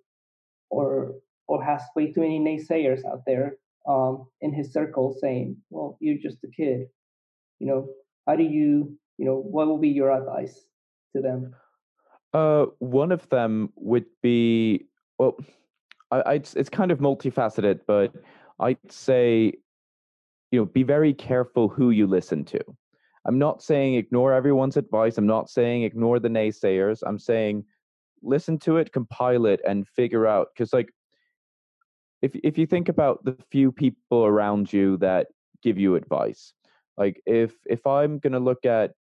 [0.70, 1.15] or
[1.47, 3.57] or has way too many naysayers out there
[3.88, 6.88] um, in his circle saying, "Well, you're just a kid."
[7.59, 7.88] You know,
[8.28, 10.65] how do you, you know, what will be your advice
[11.15, 11.55] to them?
[12.34, 14.86] Uh, one of them would be
[15.17, 15.38] well,
[16.11, 18.13] I, I'd, it's kind of multifaceted, but
[18.59, 19.53] I'd say,
[20.52, 22.60] you know, be very careful who you listen to.
[23.26, 25.18] I'm not saying ignore everyone's advice.
[25.18, 27.04] I'm not saying ignore the naysayers.
[27.06, 27.66] I'm saying
[28.22, 30.89] listen to it, compile it, and figure out because like
[32.22, 35.28] if if you think about the few people around you that
[35.62, 36.54] give you advice,
[36.97, 38.91] like if if I'm gonna look at,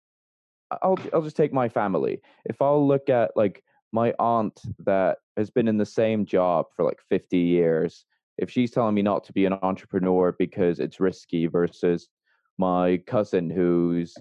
[0.71, 2.21] I'll I'll just take my family.
[2.45, 6.85] If I'll look at like my aunt that has been in the same job for
[6.85, 8.05] like 50 years,
[8.41, 12.09] if she's telling me not to be an entrepreneur because it's risky versus
[12.57, 14.15] my cousin who's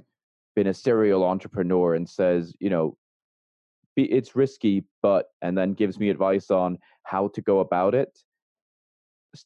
[0.55, 2.97] been a serial entrepreneur and says, you know,
[3.97, 8.16] it's risky, but and then gives me advice on how to go about it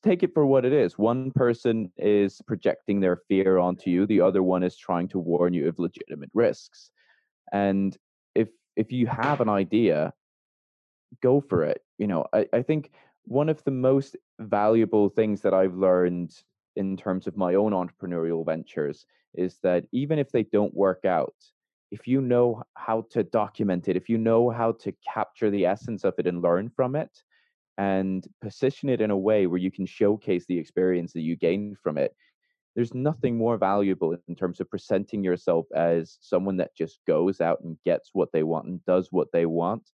[0.02, 0.98] take it for what it is.
[0.98, 5.54] One person is projecting their fear onto you, the other one is trying to warn
[5.54, 6.90] you of legitimate risks.
[7.52, 7.96] And
[8.34, 10.12] if if you have an idea,
[11.22, 11.82] go for it.
[11.98, 12.90] You know, I, I think
[13.24, 16.32] one of the most valuable things that I've learned
[16.76, 21.34] in terms of my own entrepreneurial ventures is that even if they don't work out,
[21.90, 26.04] if you know how to document it, if you know how to capture the essence
[26.04, 27.10] of it and learn from it,
[27.78, 31.78] and position it in a way where you can showcase the experience that you gained
[31.82, 32.14] from it
[32.74, 37.60] there's nothing more valuable in terms of presenting yourself as someone that just goes out
[37.62, 39.90] and gets what they want and does what they want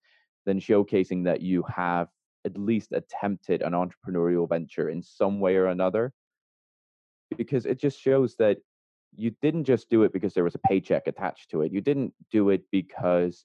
[0.45, 2.09] than showcasing that you have
[2.47, 6.13] at least attempted an entrepreneurial venture in some way or another
[7.37, 8.59] because it just shows that
[9.15, 12.15] you didn't just do it because there was a paycheck attached to it you didn't
[12.31, 13.45] do it because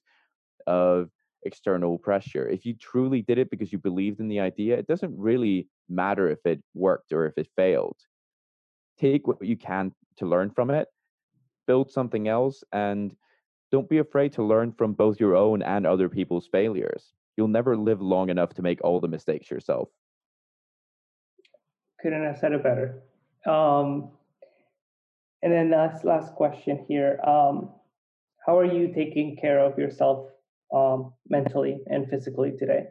[0.66, 1.10] of
[1.44, 2.48] external pressure.
[2.48, 6.28] If you truly did it because you believed in the idea, it doesn't really matter
[6.28, 7.96] if it worked or if it failed.
[8.98, 10.88] Take what you can to learn from it,
[11.66, 13.14] build something else, and
[13.70, 17.14] don't be afraid to learn from both your own and other people's failures.
[17.36, 19.88] You'll never live long enough to make all the mistakes yourself.
[22.00, 23.02] Couldn't have said it better.
[23.46, 24.10] Um,
[25.42, 27.20] and then last last question here.
[27.24, 27.70] Um,
[28.46, 30.28] how are you taking care of yourself
[30.72, 32.86] um, mentally and physically today?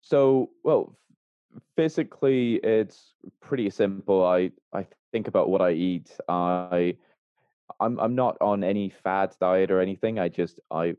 [0.00, 0.96] So, well,
[1.76, 4.24] physically, it's pretty simple.
[4.24, 6.10] I I think about what I eat.
[6.28, 6.96] I
[7.80, 10.18] I'm I'm not on any fad diet or anything.
[10.18, 10.96] I just I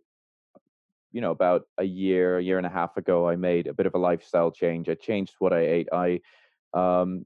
[1.15, 3.85] you know about a year, a year and a half ago, I made a bit
[3.85, 4.89] of a lifestyle change.
[4.89, 5.87] I changed what I ate.
[5.93, 6.19] I
[6.73, 7.25] um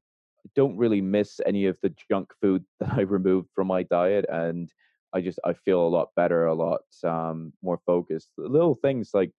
[0.55, 4.71] don't really miss any of the junk food that I removed from my diet and
[5.11, 8.29] I just I feel a lot better, a lot um more focused.
[8.37, 9.31] Little things like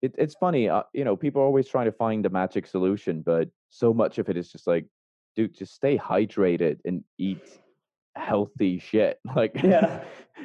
[0.00, 3.20] it, it's funny, uh, you know, people are always trying to find a magic solution,
[3.20, 4.86] but so much of it is just like,
[5.36, 7.60] dude, just stay hydrated and eat
[8.16, 9.18] healthy shit.
[9.36, 10.04] Like, yeah,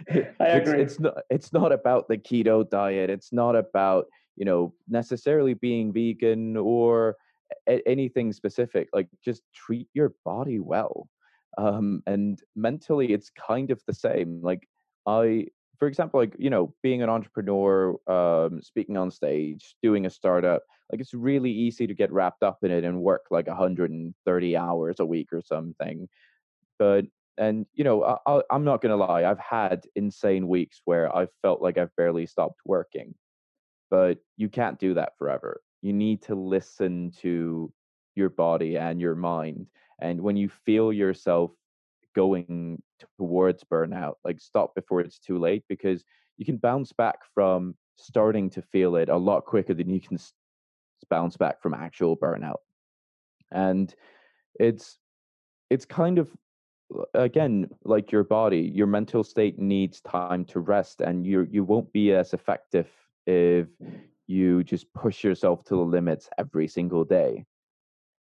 [0.10, 0.82] I it's, agree.
[0.82, 1.18] It's not.
[1.30, 3.10] It's not about the keto diet.
[3.10, 4.06] It's not about
[4.36, 7.16] you know necessarily being vegan or
[7.68, 8.90] a- anything specific.
[8.94, 11.08] Like, just treat your body well.
[11.58, 14.42] Um, and mentally, it's kind of the same.
[14.42, 14.68] Like,
[15.06, 15.48] I
[15.80, 20.64] for example, like you know, being an entrepreneur, um, speaking on stage, doing a startup,
[20.92, 25.00] like it's really easy to get wrapped up in it and work like 130 hours
[25.00, 26.08] a week or something.
[26.78, 27.06] But
[27.40, 31.32] and you know, I, I, I'm not gonna lie, I've had insane weeks where I've
[31.42, 33.16] felt like I've barely stopped working.
[33.90, 35.62] But you can't do that forever.
[35.82, 37.74] You need to listen to
[38.16, 39.68] your body and your mind.
[40.00, 41.52] And when you feel yourself
[42.16, 42.82] going
[43.18, 46.04] towards burnout like stop before it's too late because
[46.38, 50.18] you can bounce back from starting to feel it a lot quicker than you can
[51.10, 52.58] bounce back from actual burnout
[53.52, 53.96] and
[54.60, 54.98] it's
[55.70, 56.30] it's kind of
[56.96, 61.64] Uh, again like your body your mental state needs time to rest and you you
[61.64, 62.88] won't be as effective
[63.28, 63.68] if
[64.30, 67.46] you just push yourself to the limits every single day.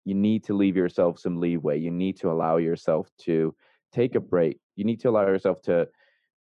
[0.04, 1.80] You need to leave yourself some leeway.
[1.80, 3.54] You need to allow yourself to
[3.92, 4.58] take a break.
[4.76, 5.88] You need to allow yourself to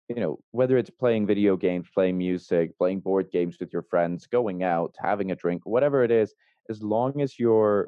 [0.07, 4.25] you know whether it's playing video games playing music playing board games with your friends
[4.25, 6.33] going out having a drink whatever it is
[6.67, 7.85] as long as you're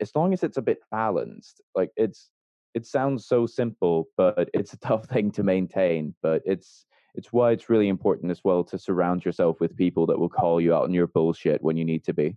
[0.00, 2.30] as long as it's a bit balanced like it's
[2.78, 7.50] it sounds so simple but it's a tough thing to maintain but it's it's why
[7.50, 10.84] it's really important as well to surround yourself with people that will call you out
[10.84, 12.36] on your bullshit when you need to be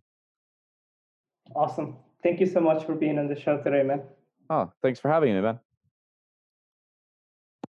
[1.56, 1.98] Awesome.
[2.24, 4.02] Thank you so much for being on the show today, man.
[4.50, 5.60] oh thanks for having me man